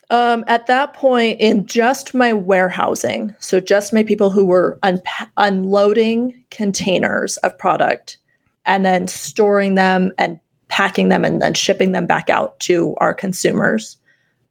[0.09, 5.29] Um, at that point, in just my warehousing, so just my people who were unpa-
[5.37, 8.17] unloading containers of product
[8.65, 13.13] and then storing them and packing them and then shipping them back out to our
[13.13, 13.97] consumers,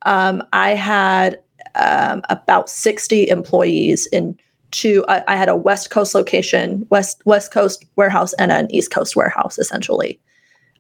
[0.05, 1.39] um, I had
[1.77, 4.37] um, about 60 employees in
[4.73, 5.05] two.
[5.09, 9.15] I, I had a West Coast location, West West Coast warehouse, and an East Coast
[9.17, 10.19] warehouse, essentially.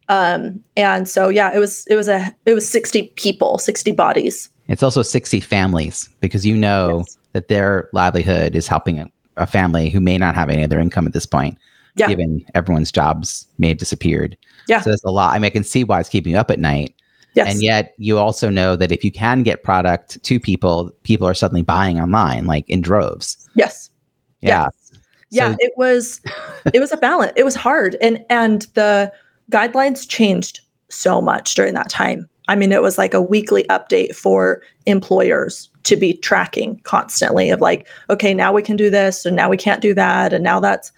[0.09, 4.49] Um, and so, yeah, it was it was a it was 60 people, 60 bodies.
[4.68, 7.18] It's also 60 families because you know Yes.
[7.32, 11.07] that their livelihood is helping a, a family who may not have any other income
[11.07, 11.59] at this point,
[11.97, 12.09] Yeah.
[12.09, 14.36] given everyone's jobs may have disappeared.
[14.68, 14.80] Yeah.
[14.80, 15.34] So that's a lot.
[15.34, 16.95] I mean, I can see why it's keeping you up at night.
[17.35, 17.53] Yes.
[17.53, 21.35] And yet you also know that if you can get product to people, people are
[21.35, 23.49] suddenly buying online, like in droves.
[23.55, 23.91] yes.
[24.41, 24.68] Yeah.
[25.30, 25.53] Yeah.
[25.53, 26.20] So- it was
[26.74, 27.33] it was a balance.
[27.37, 27.97] It was hard.
[28.01, 29.12] And and the
[29.51, 32.28] guidelines changed so much during that time.
[32.49, 37.61] I mean, it was like a weekly update for employers to be tracking constantly of
[37.61, 40.33] like, okay, now we can do this and now we can't do that.
[40.33, 40.93] And now that's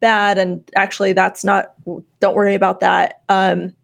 [0.00, 0.38] bad.
[0.38, 1.74] And actually that's not
[2.20, 3.20] don't worry about that.
[3.28, 3.74] Um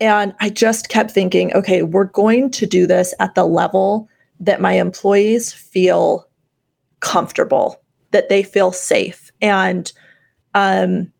[0.00, 4.08] and I just kept thinking, okay, we're going to do this at the level
[4.40, 6.26] that my employees feel
[7.00, 7.80] comfortable,
[8.12, 9.30] that they feel safe.
[9.42, 9.92] And
[10.54, 11.12] um,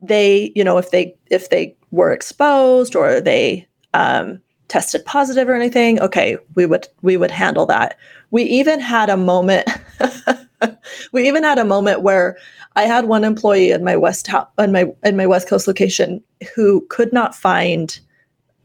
[0.00, 5.54] they, you know, if they if they were exposed or they um, tested positive or
[5.54, 7.98] anything, okay, we would we would handle that.
[8.30, 9.68] We even had a moment.
[11.12, 12.38] we even had a moment where
[12.76, 16.22] I had one employee in my west in my in my West Coast location
[16.54, 18.00] who could not find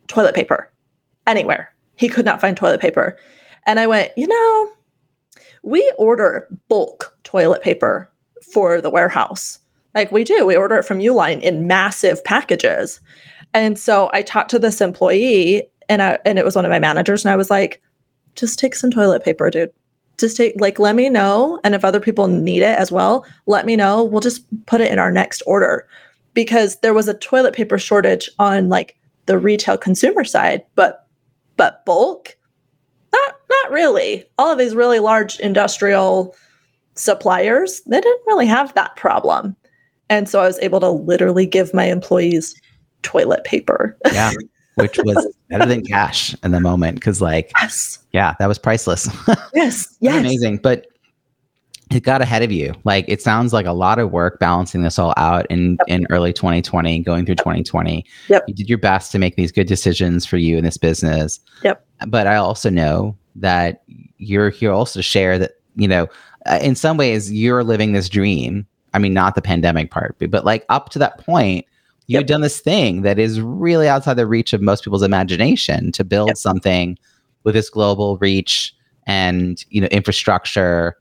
[0.08, 0.72] toilet paper
[1.26, 1.74] anywhere.
[1.95, 3.18] He could not find toilet paper.
[3.66, 4.72] And I went, you know,
[5.64, 8.10] we order bulk toilet paper
[8.53, 9.60] for the warehouse.
[9.93, 13.01] Like we do, we order it from Uline in massive packages.
[13.53, 16.80] And so I talked to this employee and I, and it was one of my
[16.80, 17.82] managers and I was like,
[18.36, 19.72] just take some toilet paper, dude.
[20.18, 23.66] Just take like let me know and if other people need it as well, let
[23.66, 24.03] me know.
[24.03, 25.88] We'll just put it in our next order.
[26.34, 28.97] Because there was a toilet paper shortage on like
[29.28, 31.08] the retail consumer side, but
[31.56, 32.36] but bulk
[33.14, 34.26] not not really.
[34.38, 36.36] All of these really large industrial
[36.96, 39.56] suppliers, they didn't really have that problem.
[40.10, 42.60] And so I was able to literally give my employees
[43.04, 43.98] toilet paper.
[44.12, 44.32] Yeah.
[44.76, 46.96] Which was better than cash in the moment.
[46.96, 48.00] Because, like, yes.
[48.14, 49.10] yeah, that was priceless.
[49.54, 49.98] Yes.
[50.02, 50.20] Yes.
[50.20, 50.58] Amazing.
[50.58, 50.88] But
[51.92, 52.74] it got ahead of you.
[52.84, 56.34] Like, it sounds like a lot of work balancing this all out in, in early
[56.34, 58.06] 2020, going through 2020.
[58.28, 58.44] Yep.
[58.48, 61.40] You did your best to make these good decisions for you in this business.
[61.64, 61.86] Yep.
[62.08, 63.84] But I also know that
[64.18, 66.08] you're here also to share that, you know,
[66.46, 68.66] uh, in some ways you're living this dream.
[68.94, 71.66] I mean, not the pandemic part, but, but like up to that point,
[72.08, 72.28] you've Yep.
[72.28, 76.30] done this thing that is really outside the reach of most people's imagination to build
[76.30, 76.38] Yep.
[76.38, 76.98] something
[77.44, 78.74] with this global reach
[79.06, 80.96] and you know infrastructure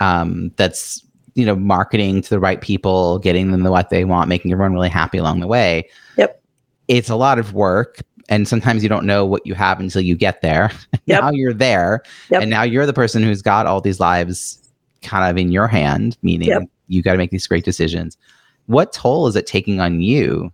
[0.00, 1.02] um, that's
[1.34, 4.72] you know marketing to the right people, getting them the what they want, making everyone
[4.74, 5.88] really happy along the way.
[6.16, 6.42] Yep.
[6.88, 10.16] It's a lot of work, and sometimes you don't know what you have until you
[10.16, 10.70] get there.
[11.06, 11.22] Yep.
[11.22, 12.42] now you're there, Yep.
[12.42, 14.58] and now you're the person who's got all these lives
[15.02, 16.62] kind of in your hand, meaning Yep.
[16.88, 18.18] you got to make these great decisions.
[18.66, 20.52] What toll is it taking on you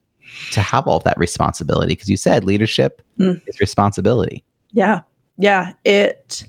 [0.53, 1.89] to have all of that responsibility?
[1.95, 3.41] Because you said leadership Mm.
[3.49, 4.45] is responsibility.
[4.73, 5.01] Yeah.
[5.39, 5.73] Yeah.
[5.85, 6.45] It,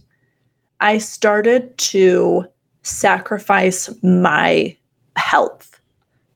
[0.81, 2.45] I started to
[2.85, 4.75] sacrifice my
[5.15, 5.79] health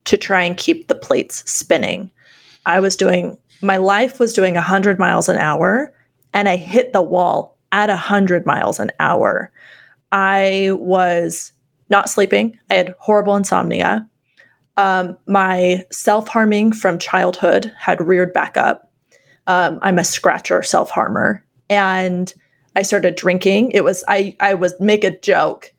[0.05, 2.09] to try and keep the plates spinning.
[2.65, 5.93] I was doing, my life was doing 100 miles an hour,
[6.33, 9.51] and I hit the wall at 100 miles an hour.
[10.11, 11.53] I was
[11.89, 12.57] not sleeping.
[12.71, 14.07] I had horrible insomnia.
[14.77, 18.91] Um, my self harming from childhood had reared back up.
[19.45, 21.43] Um, I'm a scratcher self harmer.
[21.69, 22.33] And
[22.75, 23.71] I started drinking.
[23.71, 25.71] It was, I, I would make a joke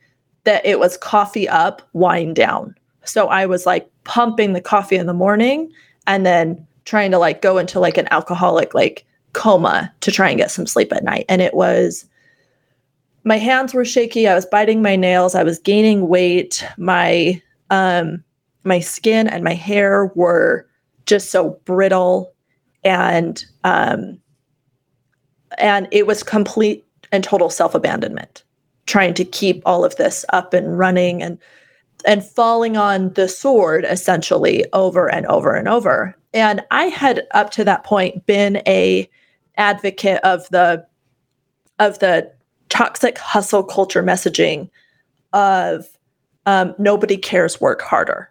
[0.44, 2.74] that it was coffee up, wine down.
[3.04, 5.70] So I was like pumping the coffee in the morning
[6.06, 10.38] and then trying to like go into like an alcoholic like coma to try and
[10.38, 11.24] get some sleep at night.
[11.28, 12.06] And it was,
[13.24, 14.26] my hands were shaky.
[14.26, 15.34] I was biting my nails.
[15.34, 16.64] I was gaining weight.
[16.78, 18.24] My, um,
[18.64, 20.66] my skin and my hair were
[21.06, 22.32] just so brittle
[22.84, 24.20] and um
[25.58, 28.44] and it was complete and total self-abandonment
[28.90, 31.38] trying to keep all of this up and running and
[32.06, 36.16] and falling on the sword essentially over and over and over.
[36.34, 39.08] And i had up to that point been a
[39.56, 40.84] advocate of the
[41.78, 42.30] of the
[42.68, 44.68] toxic hustle culture messaging
[45.32, 45.86] of
[46.46, 48.28] um, nobody cares work harder.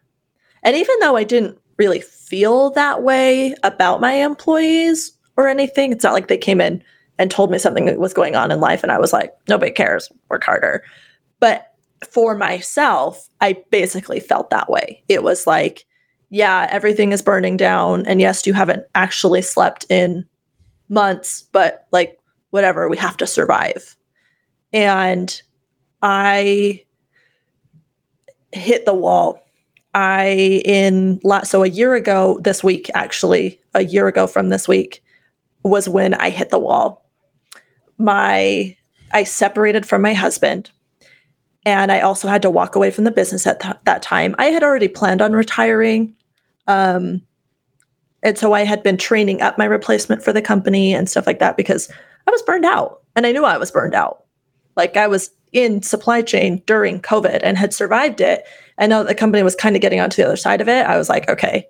[0.63, 6.03] And even though i didn't really feel that way about my employees or anything it's
[6.03, 6.83] not like they came in
[7.19, 9.71] and told me something that was going on in life and i was like nobody
[9.71, 10.83] cares work harder
[11.39, 11.69] but
[12.07, 15.03] for myself, I basically felt that way.
[15.07, 15.85] It was like,
[16.29, 18.05] yeah, everything is burning down.
[18.05, 20.25] And yes, you haven't actually slept in
[20.87, 22.17] months, but like,
[22.51, 23.95] whatever, we have to survive.
[24.71, 25.41] And
[26.01, 26.83] I
[28.51, 29.43] hit the wall.
[29.95, 35.03] I, in, so a year ago, this week, actually, a year ago from this week,
[35.63, 37.08] was when I hit the wall.
[37.99, 38.75] My,
[39.11, 40.71] I separated from my husband
[41.65, 44.33] and I also had to walk away from the business at th- that time.
[44.39, 46.15] I had already planned on retiring.
[46.67, 47.21] Um,
[48.23, 51.39] and so I had been training up my replacement for the company and stuff like
[51.39, 51.89] that because
[52.27, 54.23] I was burned out and I knew I was burned out.
[54.75, 58.45] Like I was in supply chain during COVID and had survived it.
[58.77, 60.85] And now the company was kind of getting onto the other side of it.
[60.85, 61.67] I was like, okay,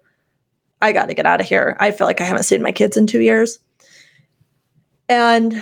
[0.82, 1.76] I got to get out of here.
[1.80, 3.60] I feel like I haven't seen my kids in two years.
[5.08, 5.62] And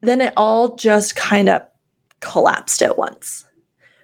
[0.00, 1.62] then it all just kind of
[2.20, 3.44] collapsed at once.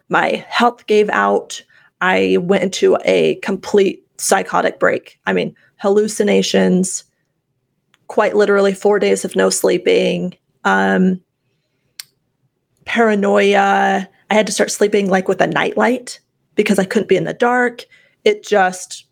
[0.08, 1.62] My health gave out.
[2.00, 5.18] I went into a complete psychotic break.
[5.26, 7.04] I mean, hallucinations,
[8.08, 11.20] quite literally four days of no sleeping, um,
[12.84, 14.08] paranoia.
[14.30, 16.20] I had to start sleeping like with a nightlight
[16.54, 17.84] because I couldn't be in the dark.
[18.24, 19.06] It just,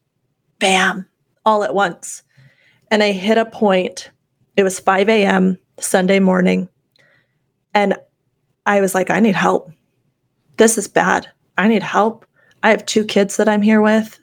[0.59, 1.07] bam,
[1.45, 2.22] all at once.
[2.91, 4.11] And I hit a point,
[4.57, 5.59] it was 5 a.m.
[5.80, 6.68] Sunday morning.
[7.75, 7.97] And
[8.66, 9.70] I was like, I need help.
[10.57, 11.29] This is bad.
[11.59, 12.27] I need help.
[12.62, 14.18] I have two kids that I'm here with.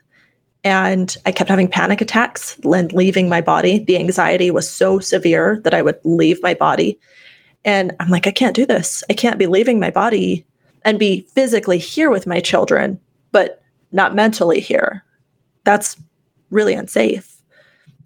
[0.64, 3.80] And I kept having panic attacks and leaving my body.
[3.80, 7.00] The anxiety was so severe that I would leave my body.
[7.64, 9.04] And I'm like, I can't do this.
[9.10, 10.46] I can't be leaving my body
[10.84, 13.00] and be physically here with my children,
[13.32, 15.04] but not mentally here.
[15.64, 15.98] That's
[16.50, 17.42] really unsafe.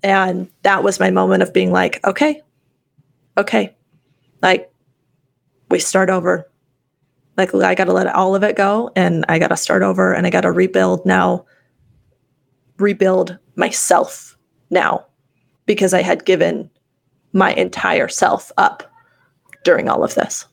[0.04, 2.42] And that was my moment of being like, okay,
[3.38, 3.76] okay,
[4.42, 4.73] like
[5.70, 6.50] we start over.
[7.38, 10.14] Like I got to let all of it go and I got to start over
[10.14, 11.46] and I got to rebuild now,
[12.78, 14.38] rebuild myself
[14.70, 15.06] now
[15.66, 16.70] because I had given
[17.32, 18.84] my entire self up
[19.64, 20.46] during all of this.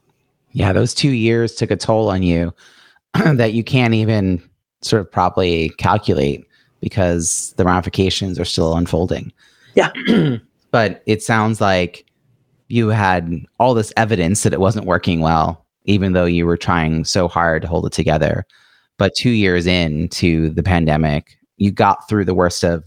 [0.52, 2.54] Yeah, those two years took a toll on you
[3.14, 4.42] that you can't even
[4.82, 6.46] sort of properly calculate
[6.80, 9.32] because the ramifications are still unfolding.
[9.74, 9.92] Yeah.
[10.70, 12.06] but it sounds like
[12.70, 17.04] you had all this evidence that it wasn't working well, even though you were trying
[17.04, 18.46] so hard to hold it together.
[18.96, 22.84] But two years into the pandemic, you got through the worst of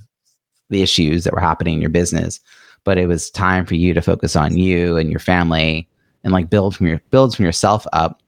[0.69, 2.39] the issues that were happening in your business.
[2.85, 5.87] But it was time for you to focus on you and your family
[6.23, 8.21] and like build from your build from yourself up.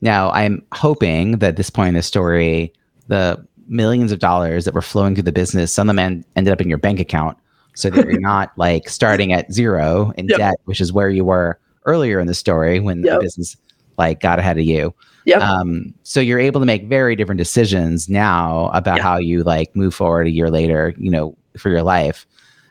[0.00, 2.72] Now, I'm hoping that at this point in the story,
[3.08, 6.60] the millions of dollars that were flowing through the business, some of them ended up
[6.60, 7.36] in your bank account
[7.74, 10.38] so that you're not like starting at zero in yep.
[10.38, 13.18] debt, which is where you were earlier in the story when yep.
[13.18, 13.56] the business
[13.98, 14.94] like got ahead of you.
[15.24, 15.40] Yep.
[15.40, 19.02] Um, so you're able to make very different decisions now about yep.
[19.02, 22.26] how you like move forward a year later, you know, for your life.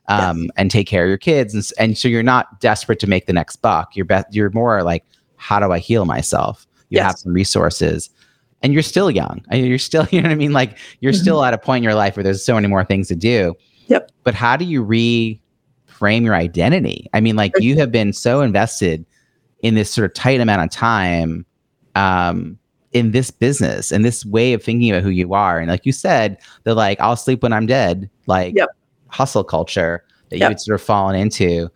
[0.07, 0.49] Um, yes.
[0.57, 1.53] and take care of your kids.
[1.53, 3.95] And, and so you're not desperate to make the next buck.
[3.95, 5.05] You're be- you're more like,
[5.37, 6.67] how do I heal myself?
[6.89, 7.05] You yes.
[7.05, 8.09] have some resources
[8.61, 9.43] and you're still young.
[9.51, 10.53] You're still, you know what I mean?
[10.53, 11.21] Like you're mm-hmm.
[11.21, 13.55] still at a point in your life where there's so many more things to do.
[13.87, 14.11] Yep.
[14.23, 17.07] But how do you reframe your identity?
[17.13, 19.05] I mean, like you have been so invested
[19.61, 21.45] in this sort of tight amount of time
[21.95, 22.57] um,
[22.91, 25.59] in this business and this way of thinking about who you are.
[25.59, 28.69] And like you said, the like, I'll sleep when I'm dead, like yep.
[29.07, 30.47] hustle culture that yep.
[30.47, 31.69] you had sort of fallen into.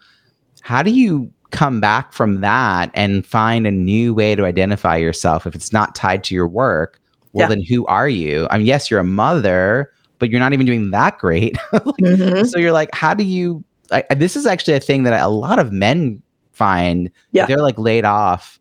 [0.62, 5.46] How do you come back from that and find a new way to identify yourself
[5.46, 7.00] if it's not tied to your work?
[7.34, 7.50] Well, yeah.
[7.50, 8.48] then who are you?
[8.50, 11.58] I mean, yes, you're a mother, but you're not even doing that great.
[11.72, 12.46] like, mm-hmm.
[12.46, 13.64] So you're like, how do you?
[13.92, 17.12] Like, this is actually a thing that a lot of men find.
[17.32, 17.46] Yeah.
[17.46, 18.60] They're like laid off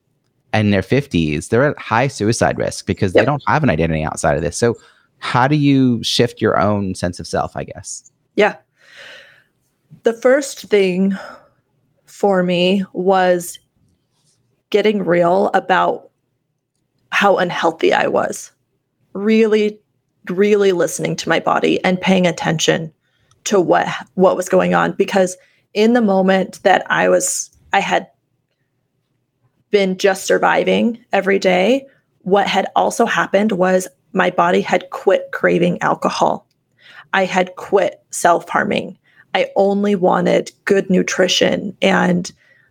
[0.53, 1.49] in their 50s.
[1.49, 3.23] They're at high suicide risk because yep.
[3.23, 4.57] they don't have an identity outside of this.
[4.57, 4.77] So
[5.19, 7.57] how do you shift your own sense of self?
[7.57, 8.11] I guess.
[8.37, 8.57] Yeah.
[10.03, 11.17] The first thing
[12.05, 13.59] for me was
[14.71, 16.11] getting real about
[17.11, 18.51] how unhealthy I was.
[19.13, 19.79] Really
[20.31, 22.93] really listening to my body and paying attention
[23.45, 25.37] to what what was going on because
[25.75, 28.09] in the moment that I was I had
[29.71, 31.87] been just surviving every day,
[32.21, 36.47] what had also happened was my body had quit craving alcohol.
[37.13, 38.97] I had quit self-harming.
[39.35, 42.31] I only wanted good nutrition and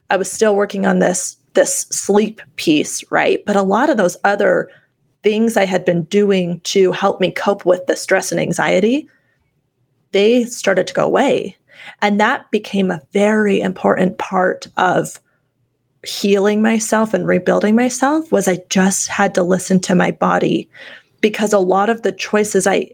[0.10, 3.44] I was still working on this this sleep piece, right?
[3.46, 4.70] But a lot of those other
[5.24, 9.10] things I had been doing to help me cope with the stress and anxiety,
[10.12, 11.58] they started to go away.
[12.02, 15.20] And that became a very important part of
[16.06, 20.70] healing myself and rebuilding myself was I just had to listen to my body
[21.22, 22.92] because a lot of the choices I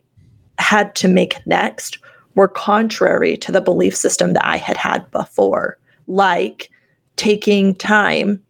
[0.59, 1.97] had to make next
[2.35, 5.77] were contrary to the belief system that I had had before,
[6.07, 6.69] like
[7.15, 8.41] taking time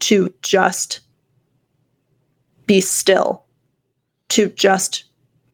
[0.00, 1.00] to just
[2.68, 3.42] be still,
[4.28, 5.04] to just,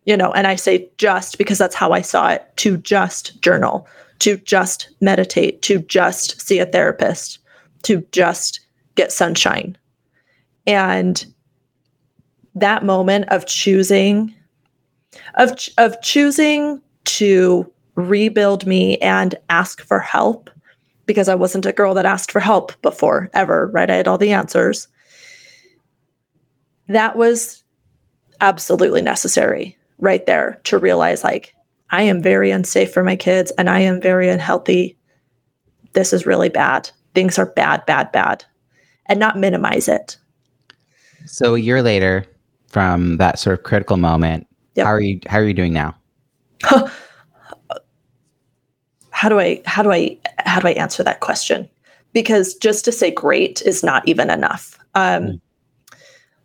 [0.05, 3.89] you know, and I say just because that's how I saw it, to just journal,
[4.19, 7.39] to just meditate, to just see a therapist,
[7.85, 8.61] to just
[8.97, 9.79] get sunshine.
[10.67, 11.25] And
[12.55, 14.35] that moment of choosing
[15.37, 20.51] of of choosing to rebuild me and ask for help
[21.07, 23.91] because I wasn't a girl that asked for help before ever, right?
[23.91, 24.89] I had all the answers.
[26.89, 27.63] That was
[28.41, 31.55] absolutely necessary right there to realize like
[31.91, 34.99] I am very unsafe for my kids and I am very unhealthy.
[35.93, 36.91] This is really bad.
[37.15, 38.45] Things are bad, bad, bad.
[39.07, 40.17] And not minimize it.
[41.27, 42.27] So a year later
[42.69, 44.87] from that sort of critical moment, yep.
[44.87, 45.95] how are you how are you doing now?
[49.11, 51.69] how do I how do I how do I answer that question?
[52.13, 54.79] Because just to say great is not even enough.
[54.95, 55.41] Um, mm.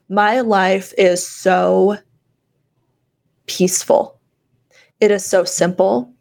[0.09, 1.97] My life is so
[3.45, 4.19] peaceful.
[4.99, 6.11] It is so simple.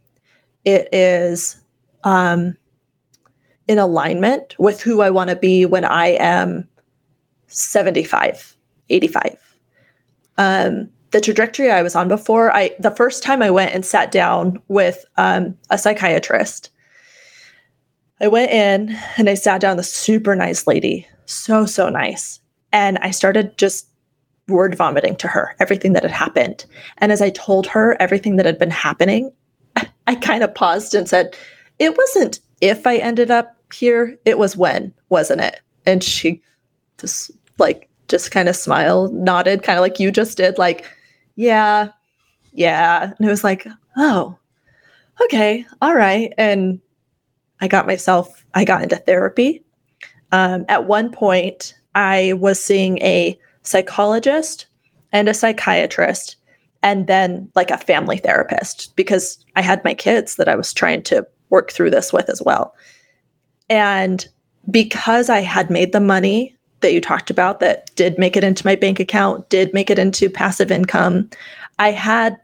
[0.65, 1.61] It is
[2.05, 2.57] um,
[3.67, 6.69] in alignment with who I want to be when I am
[7.47, 8.57] 75,
[8.91, 9.59] 85.
[10.37, 14.13] Um, the trajectory I was on before, I the first time I went and sat
[14.13, 16.71] down with um, a psychiatrist,
[18.21, 22.41] I went in and I sat down with a super nice lady, so so nice,
[22.73, 23.89] and I started just
[24.49, 26.65] word vomiting to her everything that had happened.
[26.99, 29.33] And as I told her everything that had been happening,
[30.07, 31.37] I kind of paused and said,
[31.79, 36.43] "It wasn't if I ended up here; it was when, wasn't it?" And she
[36.99, 40.85] just like just kind of smiled, nodded, kind of like you just did, like
[41.39, 41.91] yeah,
[42.53, 43.13] yeah.
[43.17, 43.65] And it was like,
[43.97, 44.37] oh,
[45.23, 46.33] okay, all right.
[46.37, 46.81] And
[47.61, 49.65] I got myself, I got into therapy.
[50.33, 54.67] Um, at one point, I was seeing a psychologist
[55.13, 56.37] and a psychiatrist,
[56.83, 61.03] and then like a family therapist because I had my kids that I was trying
[61.05, 62.75] to work through this with as well.
[63.69, 64.27] And
[64.71, 68.67] because I had made the money that you talked about that did make it into
[68.67, 71.29] my bank account, did make it into passive income,
[71.79, 72.37] I had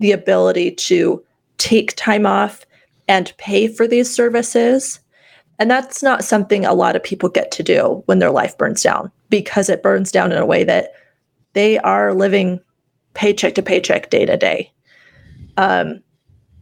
[0.00, 1.22] the ability to
[1.58, 2.66] take time off
[3.06, 4.98] and pay for these services.
[5.62, 8.82] And that's not something a lot of people get to do when their life burns
[8.82, 10.92] down because it burns down in a way that
[11.52, 12.58] they are living
[13.14, 14.72] paycheck to paycheck day to day.
[15.58, 16.02] Um,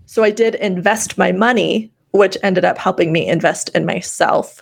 [0.05, 4.61] so I did invest my money, which ended up helping me invest in myself.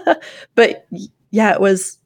[0.54, 0.86] but
[1.30, 1.96] yeah, it was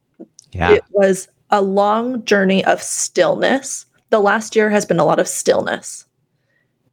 [0.53, 0.71] yeah.
[0.71, 3.87] it was a long journey of stillness.
[4.11, 6.07] The last year has been a lot of stillness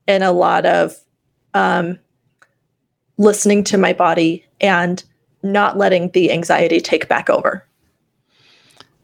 [0.07, 0.95] and a lot of
[1.53, 1.99] um,
[3.17, 5.03] listening to my body and
[5.43, 7.65] not letting the anxiety take back over.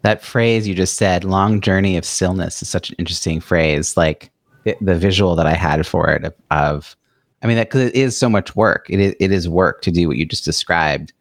[0.02, 3.98] That phrase you just said, long journey of stillness, is such an interesting phrase.
[3.98, 4.32] Like
[4.66, 6.96] it, the visual that I had for it of, of
[7.42, 8.86] I mean, that because it is so much work.
[8.90, 11.14] It is, it is work to do what you just described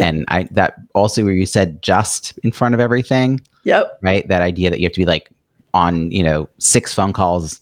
[0.00, 3.40] and I that also where you said just in front of everything.
[3.64, 3.98] Yep.
[4.02, 4.26] Right.
[4.28, 5.30] That idea that you have to be like
[5.74, 7.60] on, you know, six phone calls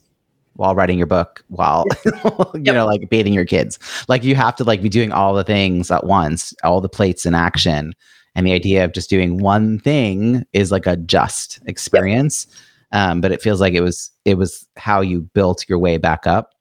[0.56, 2.74] while writing your book, while you yep.
[2.74, 3.78] know, like bathing your kids.
[4.08, 7.26] Like you have to like be doing all the things at once, all the plates
[7.26, 7.94] in action.
[8.34, 12.46] And the idea of just doing one thing is like a just experience.
[12.46, 12.56] Yep.
[12.92, 16.26] Um, but it feels like it was it was how you built your way back
[16.26, 16.52] up.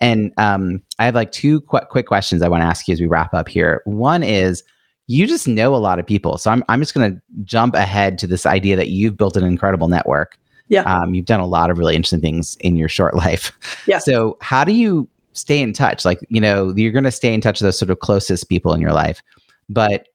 [0.00, 3.00] And um, I have like two qu- quick questions I want to ask you as
[3.00, 3.82] we wrap up here.
[3.84, 4.62] One is
[5.08, 6.38] you just know a lot of people.
[6.38, 9.44] So I'm, I'm just going to jump ahead to this idea that you've built an
[9.44, 10.38] incredible network.
[10.68, 10.82] Yeah.
[10.82, 13.52] Um, you've done a lot of really interesting things in your short life.
[13.86, 13.98] Yeah.
[13.98, 16.04] So how do you stay in touch?
[16.04, 18.72] Like, you know, you're going to stay in touch with those sort of closest people
[18.74, 19.22] in your life.
[19.68, 20.08] But,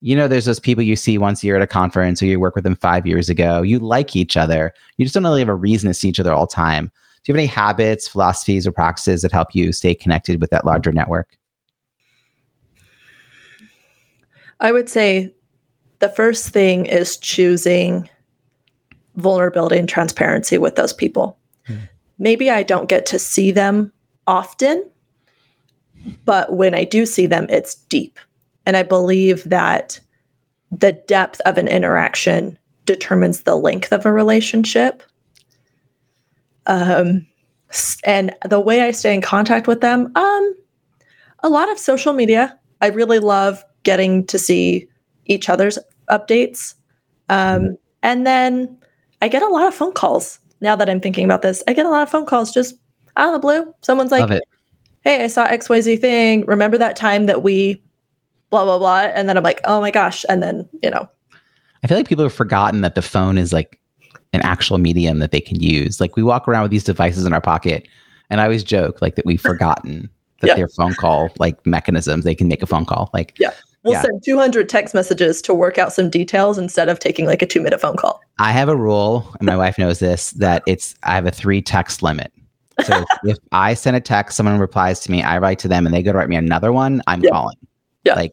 [0.00, 2.38] you know, there's those people you see once a year at a conference or you
[2.38, 3.62] work with them five years ago.
[3.62, 4.72] You like each other.
[4.96, 6.90] You just don't really have a reason to see each other all the time.
[7.22, 10.66] Do you have any habits, philosophies, or practices that help you stay connected with that
[10.66, 11.38] larger network?
[14.60, 15.34] I would say
[16.00, 18.10] the first thing is choosing
[19.16, 21.38] vulnerability and transparency with those people.
[21.68, 21.88] Mm.
[22.18, 23.92] Maybe I don't get to see them
[24.26, 24.88] often,
[26.24, 28.18] but when I do see them, it's deep.
[28.66, 30.00] And I believe that
[30.70, 35.02] the depth of an interaction determines the length of a relationship.
[36.66, 37.26] Um,
[38.04, 40.54] and the way I stay in contact with them, um,
[41.42, 42.58] a lot of social media.
[42.80, 44.88] I really love getting to see
[45.26, 45.78] each other's
[46.10, 46.74] updates.
[47.28, 48.78] Um, and then
[49.24, 51.62] I get a lot of phone calls now that I'm thinking about this.
[51.66, 52.74] I get a lot of phone calls just
[53.16, 53.74] out of the blue.
[53.80, 54.28] Someone's like,
[55.00, 56.44] Hey, I saw XYZ thing.
[56.44, 57.82] Remember that time that we
[58.50, 59.00] blah, blah, blah.
[59.14, 60.26] And then I'm like, oh my gosh.
[60.28, 61.08] And then, you know.
[61.82, 63.80] I feel like people have forgotten that the phone is like
[64.34, 66.02] an actual medium that they can use.
[66.02, 67.88] Like we walk around with these devices in our pocket.
[68.28, 70.10] And I always joke like that we've forgotten
[70.40, 70.54] that yeah.
[70.54, 72.24] they're phone call like mechanisms.
[72.24, 73.08] They can make a phone call.
[73.14, 73.52] Like, yeah.
[73.84, 74.02] We'll yeah.
[74.02, 77.60] send 200 text messages to work out some details instead of taking like a two
[77.60, 78.20] minute phone call.
[78.38, 81.60] I have a rule, and my wife knows this, that it's, I have a three
[81.60, 82.32] text limit.
[82.84, 85.94] So if I send a text, someone replies to me, I write to them, and
[85.94, 87.30] they go to write me another one, I'm yeah.
[87.30, 87.56] calling.
[88.04, 88.14] Yeah.
[88.14, 88.32] Like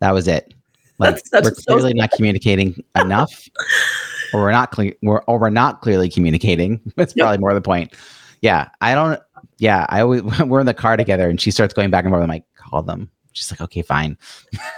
[0.00, 0.54] that was it.
[0.98, 3.48] Like that's, that's we're clearly not communicating enough,
[4.32, 6.80] or we're not clear, we're, or we're not clearly communicating.
[6.96, 7.24] That's yep.
[7.24, 7.94] probably more the point.
[8.42, 9.20] Yeah, I don't.
[9.58, 12.22] Yeah, I always we're in the car together, and she starts going back and forth.
[12.22, 13.08] I'm like, call them.
[13.32, 14.16] She's like, okay, fine.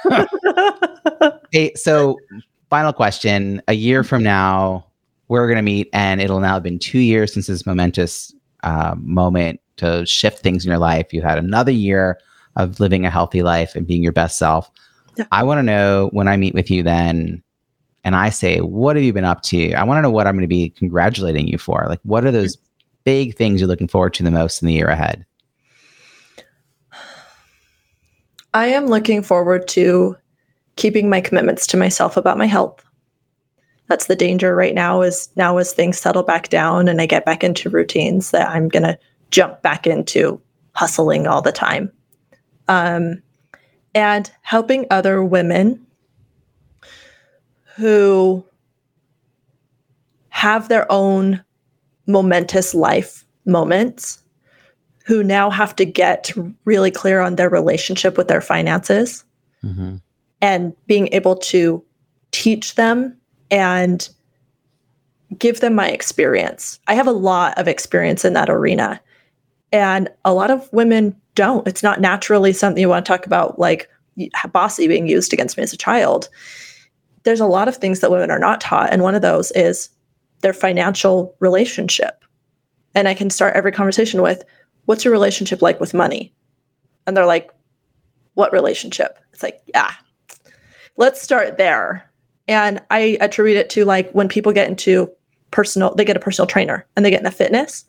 [1.53, 2.18] hey, so
[2.68, 4.86] final question: A year from now,
[5.28, 9.61] we're gonna meet, and it'll now have been two years since this momentous uh, moment
[9.76, 11.12] to shift things in your life.
[11.12, 12.18] You had another year
[12.57, 14.70] of living a healthy life and being your best self.
[15.16, 15.24] Yeah.
[15.32, 17.42] I want to know when I meet with you then
[18.05, 19.72] and I say, What have you been up to?
[19.74, 21.86] I want to know what I'm going to be congratulating you for.
[21.88, 22.57] Like, what are those
[23.05, 25.24] big things you're looking forward to the most in the year ahead?
[28.55, 30.16] I am looking forward to
[30.76, 32.84] keeping my commitments to myself about my health.
[33.88, 37.24] That's the danger right now is now as things settle back down and I get
[37.24, 38.98] back into routines that I'm going to
[39.30, 40.40] jump back into
[40.74, 41.92] hustling all the time.
[42.68, 43.22] Um,
[43.94, 45.84] and helping other women
[47.76, 48.44] who
[50.28, 51.44] have their own
[52.07, 54.22] momentous life moments
[55.11, 56.30] who now have to get
[56.64, 59.24] really clear on their relationship with their finances
[59.64, 59.96] mm-hmm.
[60.40, 61.84] and being able to
[62.30, 63.16] teach them
[63.50, 64.08] and
[65.36, 66.78] give them my experience.
[66.86, 69.00] I have a lot of experience in that arena.
[69.72, 71.66] And a lot of women don't.
[71.66, 73.90] It's not naturally something you want to talk about, like
[74.52, 76.28] bossy being used against me as a child.
[77.24, 78.92] There's a lot of things that women are not taught.
[78.92, 79.90] And one of those is
[80.42, 82.24] their financial relationship.
[82.94, 84.44] And I can start every conversation with,
[84.91, 86.34] What's your relationship like with money?
[87.07, 87.53] And they're like,
[88.34, 89.20] What relationship?
[89.32, 89.93] It's like, Yeah,
[90.97, 92.11] let's start there.
[92.49, 95.09] And I attribute it to like when people get into
[95.53, 97.84] personal, they get a personal trainer and they get into fitness.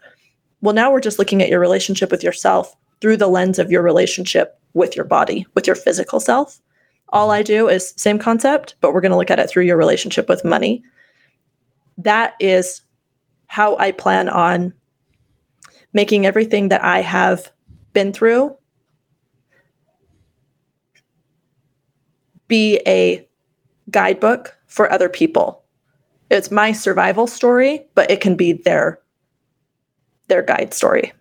[0.62, 3.82] Well, now we're just looking at your relationship with yourself through the lens of your
[3.82, 6.62] relationship with your body, with your physical self.
[7.10, 9.76] All I do is same concept, but we're going to look at it through your
[9.76, 10.84] relationship with money.
[11.98, 12.84] That is
[13.48, 14.72] how I plan on
[15.94, 17.52] making everything that I have
[17.94, 18.56] been through
[22.48, 23.28] be a
[23.90, 25.64] guidebook for other people.
[26.30, 29.00] It's my survival story, but it can be their
[30.28, 31.12] their guide story.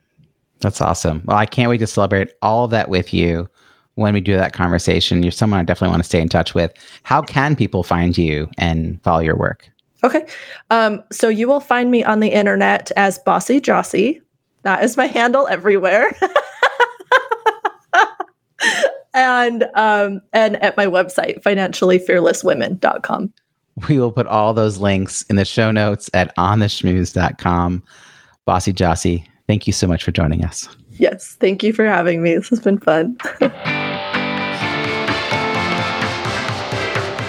[0.60, 1.22] That's awesome.
[1.24, 3.48] Well, I can't wait to celebrate all of that with you
[3.94, 5.22] when we do that conversation.
[5.22, 6.72] You're someone I definitely want to stay in touch with.
[7.02, 9.68] How can people find you and follow your work?
[10.04, 10.26] Okay.
[10.70, 14.20] Um, so you will find me on the internet as Bossy Jocey.
[14.62, 16.14] That is my handle everywhere.
[19.14, 23.32] and um, and at my website, financiallyfearlesswomen.com.
[23.88, 27.82] We will put all those links in the show notes at ontheschmooze.com.
[28.44, 30.68] Bossy Jocey, Thank you so much for joining us.
[30.92, 32.36] Yes, thank you for having me.
[32.36, 33.16] This has been fun.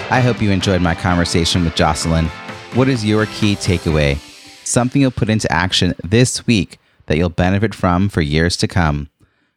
[0.08, 2.28] I hope you enjoyed my conversation with Jocelynn.
[2.76, 4.18] What is your key takeaway?
[4.64, 6.78] Something you'll put into action this week
[7.12, 9.10] that you'll benefit from for years to come.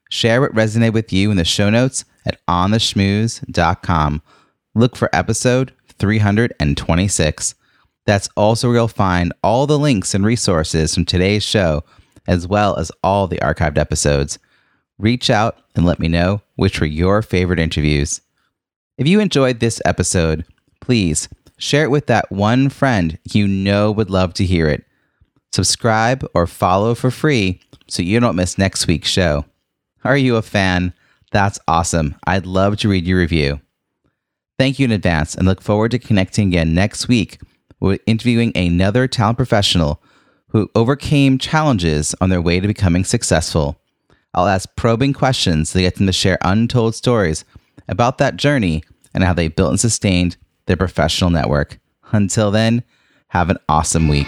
[0.10, 4.22] Share what resonated with you in the show notes at ontheschmooze.com.
[4.76, 7.56] Look for episode 326.
[8.06, 11.86] That's also where you'll find all the links and resources from today's show
[12.28, 14.38] as well as all the archived episodes.
[14.98, 18.20] Reach out and let me know which were your favorite interviews.
[18.98, 20.44] If you enjoyed this episode,
[20.82, 24.84] please share it with that one friend you know would love to hear it.
[25.56, 29.46] Subscribe or follow for free so you don't miss next week's show.
[30.04, 30.94] Are you a fan?
[31.32, 32.16] That's awesome.
[32.28, 33.62] I'd love to read your review.
[34.60, 37.40] Thank you in advance and look forward to connecting again next week
[37.80, 40.04] with interviewing another talent professional
[40.50, 43.80] who overcame challenges on their way to becoming successful.
[44.34, 47.46] I'll ask probing questions to get them to share untold stories
[47.88, 48.84] about that journey
[49.14, 50.36] and how they built and sustained
[50.66, 51.80] their professional network.
[52.12, 52.84] Until then,
[53.30, 54.28] have an awesome week.